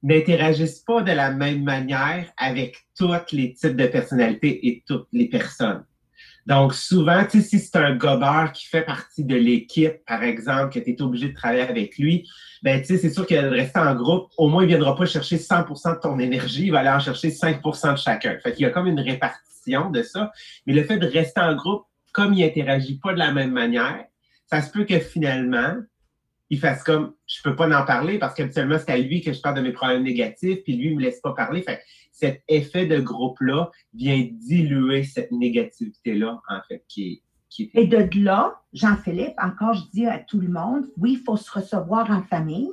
n'interagissent 0.07 0.79
pas 0.79 1.01
de 1.01 1.11
la 1.11 1.31
même 1.31 1.63
manière 1.63 2.25
avec 2.37 2.77
tous 2.97 3.11
les 3.31 3.53
types 3.53 3.75
de 3.75 3.87
personnalités 3.87 4.67
et 4.67 4.83
toutes 4.87 5.07
les 5.11 5.27
personnes. 5.27 5.83
Donc, 6.45 6.73
souvent, 6.73 7.25
si 7.29 7.41
c'est 7.41 7.75
un 7.75 7.95
gobeur 7.95 8.53
qui 8.53 8.67
fait 8.67 8.83
partie 8.83 9.25
de 9.25 9.35
l'équipe, 9.35 9.97
par 10.07 10.23
exemple, 10.23 10.73
que 10.73 10.79
tu 10.79 10.91
es 10.91 11.01
obligé 11.01 11.27
de 11.27 11.33
travailler 11.33 11.63
avec 11.63 11.97
lui, 11.97 12.25
ben, 12.63 12.81
c'est 12.85 13.09
sûr 13.09 13.27
qu'il 13.27 13.37
va 13.37 13.49
rester 13.49 13.79
en 13.79 13.93
groupe. 13.95 14.31
Au 14.37 14.47
moins, 14.47 14.63
il 14.63 14.67
ne 14.67 14.69
viendra 14.69 14.95
pas 14.95 15.05
chercher 15.05 15.37
100 15.37 15.63
de 15.63 15.99
ton 15.99 16.17
énergie, 16.19 16.67
il 16.67 16.71
va 16.71 16.79
aller 16.79 16.89
en 16.89 16.99
chercher 16.99 17.31
5% 17.31 17.91
de 17.91 17.97
chacun. 17.97 18.37
Fait 18.41 18.53
qu'il 18.53 18.63
y 18.63 18.65
a 18.65 18.69
comme 18.69 18.87
une 18.87 19.01
répartition 19.01 19.89
de 19.89 20.01
ça. 20.03 20.31
Mais 20.65 20.73
le 20.73 20.83
fait 20.85 20.97
de 20.97 21.07
rester 21.07 21.41
en 21.41 21.53
groupe, 21.53 21.83
comme 22.13 22.33
il 22.33 22.45
interagit 22.45 22.97
pas 22.97 23.11
de 23.11 23.19
la 23.19 23.33
même 23.33 23.51
manière, 23.51 24.05
ça 24.49 24.61
se 24.61 24.71
peut 24.71 24.85
que 24.85 24.99
finalement, 24.99 25.75
il 26.49 26.59
fasse 26.59 26.83
comme 26.83 27.13
je 27.25 27.41
peux 27.43 27.55
pas 27.55 27.67
en 27.67 27.85
parler 27.85 28.19
parce 28.19 28.33
qu'habituellement 28.33 28.77
c'est 28.79 28.91
à 28.91 28.97
lui 28.97 29.21
que 29.21 29.33
je 29.33 29.41
parle 29.41 29.55
de 29.55 29.61
mes 29.61 29.73
problèmes 29.73 30.03
négatifs, 30.03 30.63
puis 30.63 30.77
lui 30.77 30.91
il 30.91 30.95
me 30.95 31.01
laisse 31.01 31.19
pas 31.19 31.33
parler. 31.33 31.61
Fait 31.61 31.81
cet 32.17 32.43
effet 32.47 32.87
de 32.87 32.99
groupe-là 32.99 33.69
vient 33.93 34.27
diluer 34.31 35.03
cette 35.03 35.31
négativité-là, 35.31 36.41
en 36.49 36.61
fait, 36.67 36.83
qui 36.87 37.21
est, 37.59 37.69
Et 37.75 37.85
de 37.85 38.09
là, 38.23 38.59
Jean-Philippe, 38.73 39.35
encore 39.37 39.75
je 39.75 39.83
dis 39.93 40.07
à 40.07 40.17
tout 40.17 40.39
le 40.39 40.47
monde, 40.47 40.85
oui, 40.97 41.13
il 41.19 41.23
faut 41.23 41.37
se 41.37 41.51
recevoir 41.51 42.09
en 42.09 42.23
famille. 42.23 42.71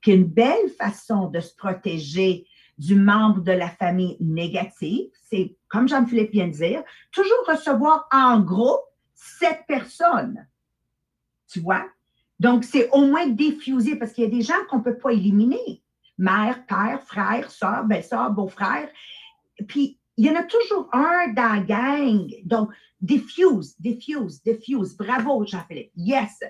Puis 0.00 0.12
une 0.12 0.24
belle 0.24 0.70
façon 0.76 1.28
de 1.28 1.38
se 1.38 1.54
protéger 1.54 2.46
du 2.78 2.96
membre 2.96 3.42
de 3.42 3.52
la 3.52 3.68
famille 3.68 4.16
négative, 4.18 5.10
c'est, 5.30 5.56
comme 5.68 5.86
Jean-Philippe 5.86 6.32
vient 6.32 6.48
de 6.48 6.52
dire, 6.52 6.82
toujours 7.12 7.46
recevoir 7.46 8.08
en 8.12 8.40
groupe 8.40 8.80
cette 9.14 9.66
personne. 9.68 10.48
Tu 11.46 11.60
vois? 11.60 11.84
Donc, 12.40 12.64
c'est 12.64 12.88
au 12.90 13.04
moins 13.04 13.28
diffusé 13.28 13.96
parce 13.96 14.12
qu'il 14.12 14.24
y 14.24 14.26
a 14.26 14.30
des 14.30 14.42
gens 14.42 14.54
qu'on 14.68 14.78
ne 14.78 14.82
peut 14.82 14.96
pas 14.96 15.12
éliminer. 15.12 15.82
Mère, 16.18 16.64
père, 16.66 17.02
frère, 17.04 17.50
soeur, 17.50 17.84
belle-soeur, 17.84 18.30
beau-frère. 18.30 18.88
Puis, 19.68 19.98
il 20.16 20.26
y 20.26 20.30
en 20.30 20.36
a 20.36 20.42
toujours 20.42 20.88
un 20.92 21.32
dans 21.34 21.54
la 21.54 21.60
gang. 21.60 22.28
Donc, 22.44 22.70
diffuse, 23.00 23.78
diffuse, 23.78 24.42
diffuse. 24.42 24.96
Bravo, 24.96 25.44
Jean-Philippe. 25.44 25.92
Yes. 25.96 26.40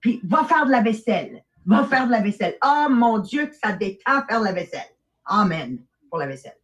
Puis, 0.00 0.20
va 0.24 0.44
faire 0.44 0.66
de 0.66 0.70
la 0.70 0.80
vaisselle. 0.80 1.44
Va 1.66 1.84
faire 1.84 2.06
de 2.06 2.10
la 2.10 2.20
vaisselle. 2.20 2.56
Oh 2.64 2.86
mon 2.90 3.18
Dieu, 3.18 3.46
que 3.46 3.54
ça 3.54 3.72
détend 3.72 4.26
faire 4.28 4.40
de 4.40 4.46
la 4.46 4.52
vaisselle. 4.52 4.80
Amen 5.26 5.78
pour 6.08 6.18
la 6.18 6.26
vaisselle 6.26 6.63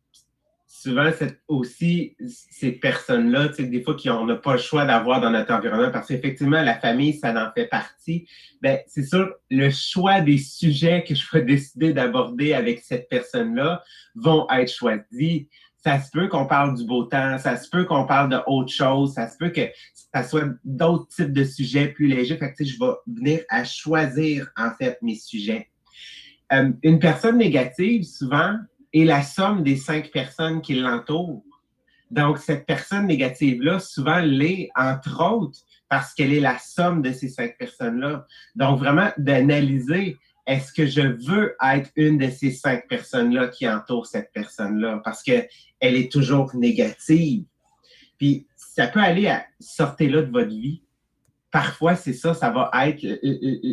souvent, 0.80 1.10
c'est 1.16 1.38
aussi 1.46 2.16
ces 2.26 2.72
personnes-là, 2.72 3.48
des 3.48 3.82
fois, 3.82 3.94
qu'on 4.02 4.24
n'a 4.24 4.36
pas 4.36 4.52
le 4.52 4.58
choix 4.58 4.86
d'avoir 4.86 5.20
dans 5.20 5.30
notre 5.30 5.52
environnement 5.52 5.90
parce 5.90 6.08
qu'effectivement, 6.08 6.62
la 6.62 6.78
famille, 6.78 7.12
ça 7.12 7.32
en 7.32 7.52
fait 7.52 7.66
partie. 7.66 8.26
Ben, 8.62 8.78
c'est 8.86 9.04
sûr, 9.04 9.30
le 9.50 9.68
choix 9.70 10.22
des 10.22 10.38
sujets 10.38 11.04
que 11.06 11.14
je 11.14 11.24
vais 11.32 11.42
décider 11.44 11.92
d'aborder 11.92 12.54
avec 12.54 12.80
cette 12.80 13.10
personne-là 13.10 13.82
vont 14.14 14.46
être 14.50 14.72
choisis. 14.72 15.42
Ça 15.76 16.00
se 16.00 16.10
peut 16.10 16.28
qu'on 16.28 16.46
parle 16.46 16.76
du 16.76 16.86
beau 16.86 17.04
temps, 17.04 17.36
ça 17.36 17.56
se 17.56 17.68
peut 17.68 17.84
qu'on 17.84 18.06
parle 18.06 18.30
d'autre 18.30 18.72
chose, 18.72 19.14
ça 19.14 19.28
se 19.28 19.36
peut 19.36 19.50
que 19.50 19.68
ça 20.14 20.22
soit 20.22 20.44
d'autres 20.64 21.08
types 21.08 21.32
de 21.32 21.44
sujets 21.44 21.88
plus 21.88 22.06
légers. 22.06 22.38
Fait 22.38 22.54
que, 22.54 22.64
je 22.64 22.78
vais 22.78 22.92
venir 23.06 23.40
à 23.50 23.64
choisir, 23.64 24.50
en 24.56 24.70
fait, 24.78 24.98
mes 25.02 25.16
sujets. 25.16 25.68
Euh, 26.52 26.72
une 26.82 26.98
personne 26.98 27.38
négative, 27.38 28.02
souvent, 28.02 28.56
et 28.92 29.04
la 29.04 29.22
somme 29.22 29.62
des 29.62 29.76
cinq 29.76 30.10
personnes 30.10 30.60
qui 30.60 30.74
l'entourent. 30.74 31.44
Donc, 32.10 32.38
cette 32.38 32.66
personne 32.66 33.06
négative-là, 33.06 33.78
souvent, 33.78 34.18
l'est, 34.18 34.68
entre 34.76 35.22
autres, 35.22 35.60
parce 35.88 36.12
qu'elle 36.12 36.32
est 36.32 36.40
la 36.40 36.58
somme 36.58 37.02
de 37.02 37.12
ces 37.12 37.28
cinq 37.28 37.56
personnes-là. 37.56 38.26
Donc, 38.56 38.80
vraiment, 38.80 39.10
d'analyser, 39.16 40.16
est-ce 40.46 40.72
que 40.72 40.86
je 40.86 41.02
veux 41.02 41.54
être 41.64 41.90
une 41.94 42.18
de 42.18 42.28
ces 42.28 42.50
cinq 42.50 42.88
personnes-là 42.88 43.48
qui 43.48 43.68
entourent 43.68 44.06
cette 44.06 44.32
personne-là? 44.32 45.00
Parce 45.04 45.22
qu'elle 45.22 45.46
est 45.80 46.10
toujours 46.10 46.54
négative. 46.56 47.44
Puis, 48.18 48.46
ça 48.56 48.88
peut 48.88 49.00
aller 49.00 49.28
à 49.28 49.46
sortir 49.60 50.10
là 50.10 50.22
de 50.22 50.30
votre 50.30 50.48
vie 50.48 50.82
parfois, 51.50 51.96
c'est 51.96 52.12
ça, 52.12 52.34
ça 52.34 52.50
va 52.50 52.70
être 52.86 53.04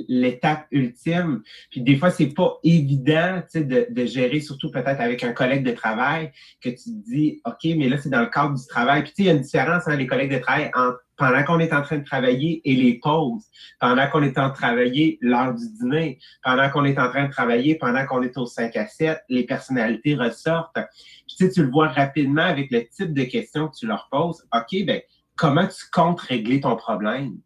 l'étape 0.07 0.65
ultime. 0.71 1.41
Puis 1.69 1.81
des 1.81 1.95
fois, 1.95 2.09
c'est 2.09 2.33
pas 2.33 2.57
évident 2.63 3.41
de, 3.53 3.87
de 3.89 4.05
gérer, 4.05 4.39
surtout 4.39 4.71
peut-être 4.71 4.99
avec 4.99 5.23
un 5.23 5.33
collègue 5.33 5.63
de 5.63 5.71
travail, 5.71 6.31
que 6.61 6.69
tu 6.69 6.75
te 6.75 7.09
dis, 7.09 7.41
OK, 7.45 7.63
mais 7.77 7.89
là, 7.89 7.97
c'est 7.97 8.09
dans 8.09 8.21
le 8.21 8.27
cadre 8.27 8.55
du 8.55 8.65
travail. 8.67 9.03
Puis 9.03 9.11
tu 9.11 9.15
sais, 9.15 9.23
il 9.23 9.25
y 9.27 9.29
a 9.29 9.33
une 9.33 9.41
différence, 9.41 9.87
hein, 9.87 9.95
les 9.95 10.07
collègues 10.07 10.33
de 10.33 10.39
travail, 10.39 10.71
pendant 11.17 11.43
qu'on 11.43 11.59
est 11.59 11.73
en 11.73 11.81
train 11.81 11.97
de 11.97 12.03
travailler 12.03 12.61
et 12.63 12.75
les 12.75 12.99
pauses, 12.99 13.45
pendant 13.79 14.07
qu'on 14.09 14.21
est 14.23 14.37
en 14.37 14.49
train 14.49 14.49
de 14.49 14.53
travailler 14.53 15.17
l'heure 15.21 15.53
du 15.53 15.65
dîner, 15.79 16.19
pendant 16.43 16.69
qu'on 16.69 16.85
est 16.85 16.97
en 16.99 17.09
train 17.09 17.25
de 17.25 17.31
travailler, 17.31 17.75
pendant 17.75 18.05
qu'on 18.05 18.21
est 18.21 18.37
au 18.37 18.45
5 18.45 18.75
à 18.75 18.87
7, 18.87 19.19
les 19.29 19.43
personnalités 19.43 20.15
ressortent. 20.15 20.73
Puis 20.73 21.35
tu 21.37 21.45
sais, 21.45 21.51
tu 21.51 21.63
le 21.63 21.69
vois 21.69 21.89
rapidement 21.89 22.43
avec 22.43 22.71
le 22.71 22.87
type 22.87 23.13
de 23.13 23.23
questions 23.23 23.67
que 23.67 23.75
tu 23.75 23.87
leur 23.87 24.07
poses. 24.11 24.47
OK, 24.53 24.85
ben 24.85 25.01
comment 25.35 25.67
tu 25.67 25.85
comptes 25.91 26.21
régler 26.21 26.61
ton 26.61 26.75
problème? 26.75 27.37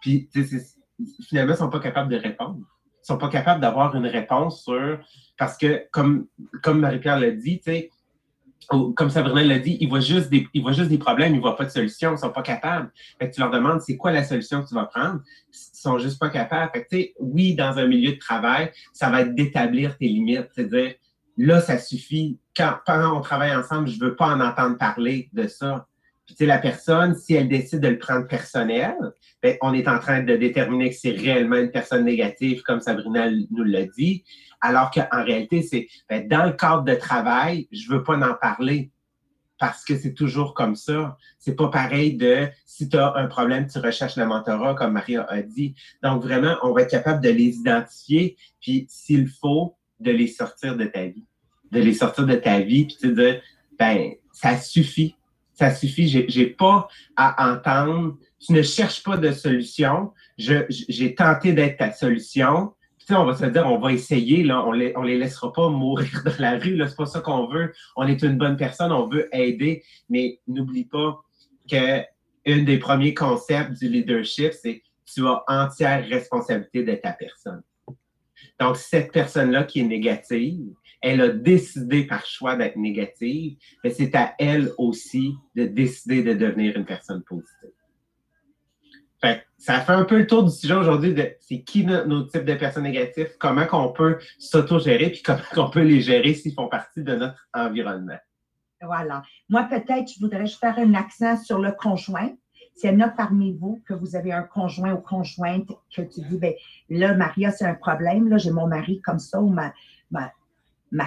Puis, 0.00 0.28
finalement, 1.28 1.52
ils 1.52 1.54
ne 1.54 1.58
sont 1.58 1.70
pas 1.70 1.80
capables 1.80 2.10
de 2.10 2.16
répondre. 2.16 2.58
Ils 2.58 3.12
ne 3.12 3.14
sont 3.14 3.18
pas 3.18 3.28
capables 3.28 3.60
d'avoir 3.60 3.94
une 3.94 4.06
réponse 4.06 4.62
sur. 4.64 4.98
Parce 5.38 5.56
que, 5.56 5.84
comme, 5.90 6.26
comme 6.62 6.80
Marie-Pierre 6.80 7.20
l'a 7.20 7.30
dit, 7.30 7.60
comme 8.68 9.10
Sabrina 9.10 9.42
l'a 9.42 9.58
dit, 9.58 9.76
ils 9.80 9.88
voient, 9.88 10.00
juste 10.00 10.28
des, 10.28 10.48
ils 10.52 10.62
voient 10.62 10.72
juste 10.72 10.90
des 10.90 10.98
problèmes, 10.98 11.32
ils 11.34 11.36
ne 11.36 11.40
voient 11.40 11.56
pas 11.56 11.66
de 11.66 11.70
solution, 11.70 12.10
ils 12.10 12.14
ne 12.14 12.18
sont 12.18 12.30
pas 12.30 12.42
capables. 12.42 12.90
Fait 13.18 13.30
que 13.30 13.34
tu 13.34 13.40
leur 13.40 13.50
demandes 13.50 13.80
c'est 13.80 13.96
quoi 13.96 14.10
la 14.10 14.24
solution 14.24 14.62
que 14.62 14.68
tu 14.68 14.74
vas 14.74 14.86
prendre, 14.86 15.20
ils 15.24 15.56
ne 15.56 15.76
sont 15.92 15.98
juste 15.98 16.18
pas 16.18 16.30
capables. 16.30 16.72
Fait 16.74 16.84
que, 16.84 17.20
oui, 17.20 17.54
dans 17.54 17.78
un 17.78 17.86
milieu 17.86 18.12
de 18.12 18.18
travail, 18.18 18.72
ça 18.92 19.10
va 19.10 19.22
être 19.22 19.34
d'établir 19.34 19.96
tes 19.98 20.08
limites, 20.08 20.48
c'est-à-dire 20.54 20.94
là, 21.36 21.60
ça 21.60 21.78
suffit. 21.78 22.38
Quand, 22.56 22.74
pendant 22.86 23.18
on 23.18 23.20
travaille 23.20 23.54
ensemble, 23.54 23.88
je 23.88 23.98
ne 24.00 24.04
veux 24.06 24.16
pas 24.16 24.28
en 24.28 24.40
entendre 24.40 24.78
parler 24.78 25.28
de 25.32 25.46
ça. 25.46 25.86
Sais, 26.34 26.46
la 26.46 26.58
personne, 26.58 27.14
si 27.14 27.34
elle 27.34 27.48
décide 27.48 27.80
de 27.80 27.88
le 27.88 27.98
prendre 27.98 28.26
personnel, 28.26 28.96
ben, 29.42 29.56
on 29.62 29.72
est 29.72 29.86
en 29.88 29.98
train 29.98 30.22
de 30.22 30.36
déterminer 30.36 30.90
que 30.90 30.96
c'est 30.96 31.12
réellement 31.12 31.56
une 31.56 31.70
personne 31.70 32.04
négative, 32.04 32.62
comme 32.62 32.80
Sabrina 32.80 33.30
nous 33.30 33.62
l'a 33.62 33.84
dit, 33.84 34.24
alors 34.60 34.90
qu'en 34.90 35.24
réalité, 35.24 35.62
c'est 35.62 35.86
ben, 36.08 36.26
dans 36.26 36.44
le 36.44 36.52
cadre 36.52 36.82
de 36.82 36.94
travail, 36.94 37.68
je 37.70 37.90
veux 37.90 38.02
pas 38.02 38.16
en 38.16 38.34
parler 38.34 38.90
parce 39.58 39.84
que 39.84 39.96
c'est 39.96 40.14
toujours 40.14 40.54
comme 40.54 40.76
ça. 40.76 41.16
C'est 41.38 41.54
pas 41.54 41.68
pareil 41.68 42.16
de 42.16 42.48
si 42.66 42.88
tu 42.88 42.96
as 42.96 43.14
un 43.16 43.26
problème, 43.26 43.66
tu 43.66 43.78
recherches 43.78 44.16
le 44.16 44.26
mentorat, 44.26 44.74
comme 44.74 44.92
Maria 44.92 45.24
a 45.28 45.42
dit. 45.42 45.74
Donc, 46.02 46.22
vraiment, 46.22 46.56
on 46.62 46.72
va 46.72 46.82
être 46.82 46.90
capable 46.90 47.22
de 47.22 47.30
les 47.30 47.56
identifier, 47.56 48.36
puis 48.60 48.86
s'il 48.88 49.28
faut, 49.28 49.76
de 50.00 50.10
les 50.10 50.26
sortir 50.26 50.76
de 50.76 50.84
ta 50.84 51.06
vie. 51.06 51.24
De 51.72 51.80
les 51.80 51.94
sortir 51.94 52.26
de 52.26 52.34
ta 52.34 52.60
vie, 52.60 52.86
puis 52.86 53.12
dire, 53.14 53.40
ben, 53.78 54.12
ça 54.32 54.58
suffit 54.58 55.15
ça 55.56 55.74
suffit. 55.74 56.06
J'ai 56.06 56.46
pas 56.46 56.88
à 57.16 57.52
entendre. 57.52 58.16
Tu 58.38 58.52
ne 58.52 58.62
cherches 58.62 59.02
pas 59.02 59.16
de 59.16 59.32
solution. 59.32 60.12
J'ai 60.38 61.14
tenté 61.14 61.52
d'être 61.52 61.78
ta 61.78 61.92
solution. 61.92 62.74
Tu 62.98 63.06
sais, 63.06 63.14
on 63.14 63.24
va 63.24 63.34
se 63.36 63.44
dire, 63.46 63.66
on 63.66 63.78
va 63.78 63.92
essayer, 63.92 64.42
là, 64.42 64.64
on 64.66 64.72
les, 64.72 64.92
on 64.96 65.02
les 65.02 65.16
laissera 65.16 65.52
pas 65.52 65.68
mourir 65.68 66.22
dans 66.24 66.34
la 66.40 66.58
rue, 66.58 66.80
c'est 66.86 66.96
pas 66.96 67.06
ça 67.06 67.20
qu'on 67.20 67.46
veut. 67.46 67.72
On 67.94 68.06
est 68.06 68.20
une 68.22 68.36
bonne 68.36 68.56
personne, 68.56 68.90
on 68.90 69.06
veut 69.08 69.28
aider, 69.32 69.84
mais 70.08 70.40
n'oublie 70.48 70.86
pas 70.86 71.20
que 71.70 72.00
un 72.48 72.62
des 72.62 72.78
premiers 72.78 73.14
concepts 73.14 73.78
du 73.78 73.88
leadership, 73.88 74.52
c'est 74.52 74.82
tu 75.04 75.26
as 75.26 75.42
entière 75.46 76.04
responsabilité 76.08 76.82
de 76.82 76.94
ta 76.94 77.12
personne. 77.12 77.62
Donc, 78.60 78.76
cette 78.76 79.12
personne-là 79.12 79.64
qui 79.64 79.80
est 79.80 79.84
négative, 79.84 80.72
elle 81.02 81.20
a 81.20 81.28
décidé 81.28 82.06
par 82.06 82.24
choix 82.26 82.56
d'être 82.56 82.76
négative, 82.76 83.56
mais 83.84 83.90
c'est 83.90 84.14
à 84.14 84.34
elle 84.38 84.70
aussi 84.78 85.34
de 85.54 85.64
décider 85.64 86.22
de 86.22 86.34
devenir 86.34 86.76
une 86.76 86.84
personne 86.84 87.22
positive. 87.22 87.70
Fait 89.20 89.46
ça 89.56 89.80
fait 89.80 89.92
un 89.92 90.04
peu 90.04 90.18
le 90.18 90.26
tour 90.26 90.44
du 90.44 90.50
sujet 90.50 90.74
aujourd'hui 90.74 91.14
de 91.14 91.34
c'est 91.40 91.62
qui 91.62 91.86
no- 91.86 92.04
nos 92.04 92.24
types 92.24 92.44
de 92.44 92.54
personnes 92.54 92.82
négatives, 92.82 93.30
comment 93.38 93.66
qu'on 93.66 93.92
peut 93.92 94.18
s'auto-gérer, 94.38 95.10
puis 95.10 95.22
comment 95.22 95.38
qu'on 95.54 95.70
peut 95.70 95.82
les 95.82 96.02
gérer 96.02 96.34
s'ils 96.34 96.52
font 96.52 96.68
partie 96.68 97.02
de 97.02 97.14
notre 97.14 97.48
environnement. 97.54 98.18
Voilà. 98.82 99.22
Moi, 99.48 99.64
peut-être, 99.64 100.12
je 100.12 100.20
voudrais 100.20 100.46
faire 100.46 100.78
un 100.78 100.92
accent 100.94 101.42
sur 101.42 101.58
le 101.58 101.72
conjoint. 101.72 102.30
S'il 102.76 102.90
y 102.90 102.94
en 102.94 103.00
a 103.00 103.08
parmi 103.08 103.54
vous 103.54 103.80
que 103.86 103.94
vous 103.94 104.16
avez 104.16 104.32
un 104.32 104.42
conjoint 104.42 104.92
ou 104.92 104.98
conjointe 104.98 105.68
que 105.94 106.02
tu 106.02 106.20
dis, 106.20 106.36
ben 106.36 106.52
là, 106.90 107.14
Maria, 107.14 107.50
c'est 107.50 107.64
un 107.64 107.74
problème, 107.74 108.28
là, 108.28 108.36
j'ai 108.36 108.50
mon 108.50 108.66
mari 108.66 109.00
comme 109.00 109.18
ça 109.18 109.40
ou 109.40 109.48
ma, 109.48 109.72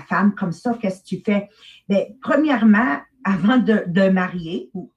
femme 0.07 0.33
comme 0.33 0.51
ça, 0.51 0.75
qu'est-ce 0.81 1.03
que 1.03 1.07
tu 1.07 1.21
fais? 1.23 1.47
Ben, 1.87 2.07
premièrement, 2.23 2.97
avant 3.23 3.57
de, 3.57 4.09
marier 4.09 4.71
ou, 4.73 4.91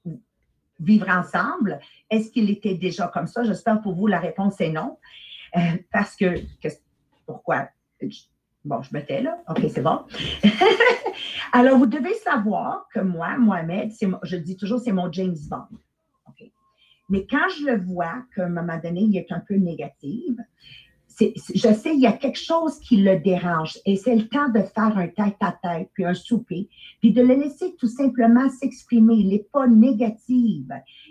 vivre 0.79 1.09
ensemble, 1.09 1.79
est-ce 2.09 2.31
qu'il 2.31 2.49
était 2.49 2.73
déjà 2.73 3.07
comme 3.07 3.27
ça? 3.27 3.43
J'espère 3.43 3.79
pour 3.79 3.93
vous, 3.93 4.07
la 4.07 4.19
réponse 4.19 4.59
est 4.59 4.71
non. 4.71 4.97
Euh, 5.55 5.59
parce 5.91 6.15
que, 6.15 6.41
pourquoi? 7.27 7.69
Bon, 8.65 8.81
je 8.81 8.95
me 8.95 9.05
tais 9.05 9.21
là. 9.21 9.37
OK, 9.47 9.61
c'est 9.69 9.83
bon. 9.83 9.99
Alors, 11.53 11.77
vous 11.77 11.85
devez 11.85 12.15
savoir 12.15 12.87
que 12.91 12.99
moi, 12.99 13.37
Mohamed, 13.37 13.91
je 14.23 14.35
dis 14.37 14.57
toujours, 14.57 14.79
c'est 14.79 14.91
mon 14.91 15.11
James 15.11 15.37
Bond. 15.47 15.67
Mais 17.13 17.27
quand 17.29 17.47
je 17.55 17.67
le 17.67 17.79
vois 17.79 18.25
qu'à 18.35 18.45
un 18.45 18.49
moment 18.49 18.79
donné, 18.83 19.01
il 19.01 19.15
est 19.15 19.31
un 19.31 19.39
peu 19.39 19.53
négatif, 19.53 20.35
je 21.19 21.71
sais, 21.71 21.93
il 21.93 21.99
y 21.99 22.07
a 22.07 22.11
quelque 22.11 22.39
chose 22.39 22.79
qui 22.79 23.03
le 23.03 23.19
dérange. 23.19 23.77
Et 23.85 23.97
c'est 23.97 24.15
le 24.15 24.27
temps 24.27 24.49
de 24.49 24.61
faire 24.61 24.97
un 24.97 25.07
tête-à-tête, 25.07 25.91
puis 25.93 26.05
un 26.05 26.15
souper, 26.15 26.67
puis 27.01 27.13
de 27.13 27.21
le 27.21 27.35
laisser 27.35 27.75
tout 27.75 27.87
simplement 27.87 28.49
s'exprimer. 28.49 29.13
Il 29.13 29.29
n'est 29.29 29.45
pas 29.53 29.67
négatif. 29.67 30.65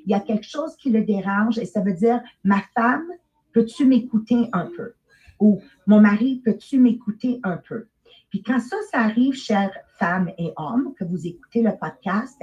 Il 0.04 0.10
y 0.10 0.14
a 0.14 0.18
quelque 0.18 0.44
chose 0.44 0.74
qui 0.74 0.90
le 0.90 1.04
dérange 1.04 1.60
et 1.60 1.66
ça 1.66 1.80
veut 1.80 1.94
dire, 1.94 2.20
ma 2.42 2.60
femme, 2.74 3.06
peux-tu 3.52 3.86
m'écouter 3.86 4.48
un 4.52 4.68
peu? 4.76 4.94
Ou 5.38 5.62
mon 5.86 6.00
mari, 6.00 6.42
peux-tu 6.44 6.80
m'écouter 6.80 7.38
un 7.44 7.58
peu? 7.58 7.86
Puis 8.28 8.42
quand 8.42 8.58
ça, 8.58 8.76
ça 8.90 9.02
arrive, 9.02 9.34
chères 9.34 9.70
femmes 10.00 10.32
et 10.36 10.52
hommes, 10.56 10.94
que 10.98 11.04
vous 11.04 11.28
écoutez 11.28 11.62
le 11.62 11.70
podcast, 11.80 12.42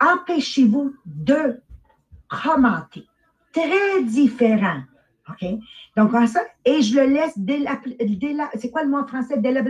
empêchez-vous 0.00 0.94
de 1.04 1.60
commenter. 2.28 3.06
Très 3.52 4.02
différent. 4.02 4.82
OK? 5.28 5.46
Donc, 5.96 6.10
comme 6.10 6.26
ça, 6.26 6.40
et 6.64 6.80
je 6.82 6.98
le 6.98 7.06
laisse 7.06 7.36
dès 7.36 7.58
la, 7.58 7.80
c'est 8.54 8.70
quoi 8.70 8.84
le 8.84 8.90
mot 8.90 8.98
en 8.98 9.06
français? 9.06 9.40
La- 9.40 9.62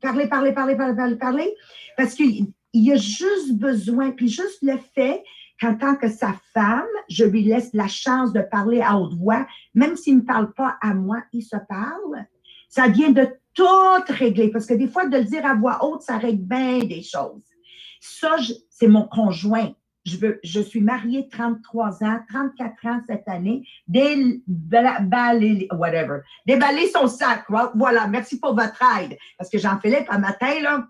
parler, 0.00 0.28
parler, 0.28 0.52
parler, 0.52 0.76
parler, 0.76 1.16
parler, 1.16 1.54
parce 1.96 2.14
qu'il 2.14 2.46
il 2.72 2.84
y 2.84 2.92
a 2.92 2.96
juste 2.96 3.54
besoin, 3.54 4.10
puis 4.10 4.28
juste 4.28 4.58
le 4.62 4.76
fait 4.94 5.24
qu'en 5.60 5.74
tant 5.74 5.96
que 5.96 6.08
sa 6.08 6.34
femme, 6.52 6.86
je 7.08 7.24
lui 7.24 7.42
laisse 7.42 7.70
la 7.72 7.88
chance 7.88 8.32
de 8.32 8.40
parler 8.40 8.80
à 8.80 8.96
haute 8.96 9.14
voix, 9.14 9.46
même 9.74 9.96
s'il 9.96 10.18
ne 10.18 10.22
parle 10.22 10.52
pas 10.52 10.76
à 10.80 10.94
moi, 10.94 11.22
il 11.32 11.42
se 11.42 11.56
parle. 11.68 12.26
Ça 12.68 12.88
vient 12.88 13.10
de 13.10 13.26
tout 13.54 13.64
régler, 14.08 14.50
parce 14.50 14.66
que 14.66 14.74
des 14.74 14.86
fois, 14.86 15.06
de 15.06 15.16
le 15.16 15.24
dire 15.24 15.44
à 15.44 15.54
voix 15.54 15.84
haute, 15.84 16.02
ça 16.02 16.18
règle 16.18 16.42
bien 16.42 16.78
des 16.80 17.02
choses. 17.02 17.42
Ça, 18.00 18.36
c'est 18.70 18.86
mon 18.86 19.08
conjoint. 19.08 19.72
Je, 20.04 20.16
veux, 20.16 20.40
je 20.42 20.60
suis 20.60 20.80
mariée 20.80 21.28
33 21.28 22.02
ans, 22.04 22.20
34 22.30 22.86
ans 22.86 23.00
cette 23.06 23.28
année. 23.28 23.66
Déballer, 23.86 25.68
whatever. 25.72 26.20
Déballer 26.46 26.88
son 26.88 27.08
sac. 27.08 27.44
Voilà, 27.74 28.06
merci 28.06 28.40
pour 28.40 28.54
votre 28.54 28.82
aide. 29.00 29.18
Parce 29.36 29.50
que 29.50 29.58
Jean-Philippe, 29.58 30.06
un 30.08 30.18
matin, 30.18 30.60
là, 30.62 30.88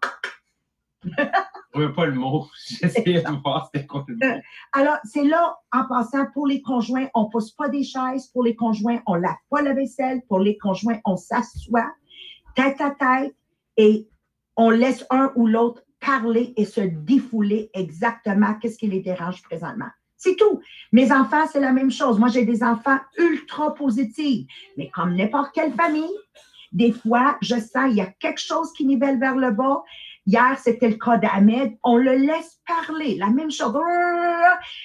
Je 1.75 1.81
veux 1.81 1.92
pas 1.92 2.07
le 2.07 2.14
mot. 2.14 2.47
J'essayais 2.83 3.23
de 3.23 3.42
voir 3.42 3.71
c'était 3.73 3.87
quoi 3.87 4.05
mot. 4.09 4.40
Alors, 4.73 4.99
c'est 5.05 5.25
là, 5.25 5.57
en 5.73 5.85
passant, 5.87 6.27
pour 6.33 6.47
les 6.47 6.62
conjoints, 6.62 7.09
on 7.14 7.25
ne 7.25 7.31
pose 7.31 7.53
pas 7.53 7.68
des 7.68 7.85
chaises. 7.85 8.29
Pour 8.29 8.42
les 8.42 8.57
conjoints, 8.57 9.01
on 9.07 9.16
ne 9.16 9.23
lave 9.23 9.37
pas 9.51 9.62
la 9.62 9.75
vaisselle. 9.75 10.23
Pour 10.29 10.40
les 10.40 10.59
conjoints, 10.59 10.99
on 11.05 11.16
s'assoit 11.16 11.90
tête 12.55 12.81
à 12.81 12.90
tête 12.90 13.35
et 13.77 14.09
on 14.57 14.71
laisse 14.71 15.07
un 15.11 15.33
ou 15.37 15.47
l'autre 15.47 15.83
parler 16.01 16.53
et 16.57 16.65
se 16.65 16.81
défouler 16.81 17.71
exactement 17.75 18.55
qu'est-ce 18.55 18.79
qui 18.79 18.87
les 18.87 19.01
dérange 19.01 19.43
présentement. 19.43 19.89
C'est 20.17 20.37
tout. 20.37 20.61
Mes 20.93 21.13
enfants, 21.13 21.47
c'est 21.51 21.61
la 21.61 21.73
même 21.73 21.93
chose. 21.93 22.19
Moi, 22.19 22.29
j'ai 22.29 22.45
des 22.45 22.63
enfants 22.63 22.99
ultra 23.17 23.75
positifs. 23.75 24.47
Mais 24.77 24.91
comme 24.91 25.15
n'importe 25.15 25.55
quelle 25.55 25.73
famille, 25.73 26.11
des 26.73 26.93
fois, 26.93 27.39
je 27.41 27.55
sens 27.55 27.91
il 27.91 27.97
y 27.97 28.01
a 28.01 28.07
quelque 28.07 28.41
chose 28.41 28.73
qui 28.73 28.85
nivelle 28.85 29.21
vers 29.21 29.37
le 29.37 29.53
bas. 29.53 29.83
Hier, 30.27 30.59
c'était 30.59 30.89
le 30.89 30.97
cas 30.97 31.19
d'Ahmed. 31.19 31.77
On 31.85 31.97
le 31.97 32.15
laisse 32.17 32.61
parler. 32.67 33.17
La 33.17 33.31
même 33.31 33.51
chose. 33.51 33.75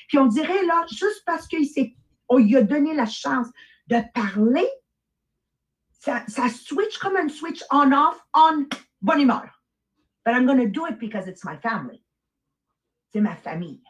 Puis 0.07 0.19
on 0.19 0.27
dirait, 0.27 0.65
là, 0.65 0.85
juste 0.89 1.23
parce 1.25 1.47
qu'il 1.47 1.67
s'est, 1.67 1.95
on 2.29 2.37
lui 2.37 2.55
a 2.55 2.61
donné 2.61 2.93
la 2.93 3.07
chance 3.07 3.47
de 3.87 3.97
parler, 4.13 4.67
ça, 5.99 6.23
ça 6.27 6.47
switch 6.49 6.97
comme 6.99 7.17
un 7.17 7.27
switch 7.27 7.63
on-off, 7.71 8.19
on 8.33 8.65
bonne 9.01 9.21
humeur. 9.21 9.62
But 10.25 10.35
I'm 10.35 10.45
going 10.45 10.59
to 10.59 10.67
do 10.67 10.85
it 10.85 10.99
because 10.99 11.27
it's 11.27 11.43
my 11.43 11.57
family. 11.57 12.03
C'est 13.11 13.21
ma 13.21 13.35
famille. 13.35 13.81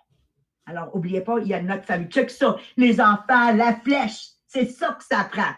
Alors, 0.66 0.96
oubliez 0.96 1.22
pas, 1.22 1.40
il 1.40 1.48
y 1.48 1.54
a 1.54 1.62
notre 1.62 1.86
famille. 1.86 2.10
Check 2.10 2.30
ça. 2.30 2.58
Les 2.78 3.00
enfants, 3.02 3.54
la 3.54 3.76
flèche. 3.76 4.30
C'est 4.48 4.66
ça 4.66 4.94
que 4.94 5.04
ça 5.04 5.24
prend. 5.24 5.52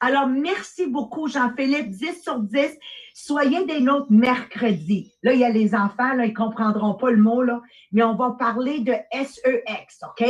Alors, 0.00 0.28
merci 0.28 0.86
beaucoup, 0.86 1.28
Jean-Philippe. 1.28 1.90
10 1.90 2.22
sur 2.22 2.40
10. 2.40 2.78
Soyez 3.14 3.66
des 3.66 3.80
nôtres 3.80 4.10
mercredi. 4.10 5.12
Là, 5.22 5.32
il 5.32 5.40
y 5.40 5.44
a 5.44 5.50
les 5.50 5.74
enfants, 5.74 6.14
là, 6.14 6.24
ils 6.24 6.32
comprendront 6.32 6.94
pas 6.94 7.10
le 7.10 7.16
mot, 7.16 7.42
là, 7.42 7.60
mais 7.90 8.04
on 8.04 8.14
va 8.14 8.36
parler 8.38 8.80
de 8.80 8.94
SEX, 9.12 10.00
OK? 10.04 10.24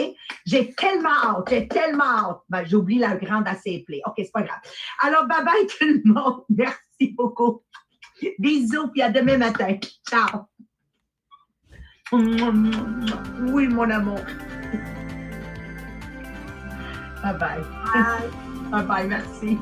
J'ai 0.46 0.72
tellement 0.72 1.10
hâte, 1.22 1.50
j'ai 1.50 1.68
tellement 1.68 2.04
hâte. 2.04 2.38
Ben, 2.48 2.64
j'oublie 2.64 2.98
la 2.98 3.14
grande 3.16 3.46
assez 3.46 3.84
play. 3.86 4.00
OK, 4.06 4.14
c'est 4.16 4.32
pas 4.32 4.42
grave. 4.42 4.60
Alors, 5.00 5.26
bye 5.26 5.44
bye 5.44 5.66
tout 5.66 5.84
le 5.84 6.12
monde. 6.12 6.44
Merci 6.48 7.14
beaucoup. 7.14 7.62
Bisous, 8.38 8.88
puis 8.88 9.02
à 9.02 9.10
demain 9.10 9.38
matin. 9.38 9.78
Ciao. 10.08 10.46
Oui, 13.52 13.68
mon 13.68 13.90
amour. 13.90 14.20
Bye 17.22 17.38
bye. 17.38 17.62
Bye. 17.84 18.30
Bye 18.70 18.86
bye, 18.86 19.08
merci. 19.08 19.58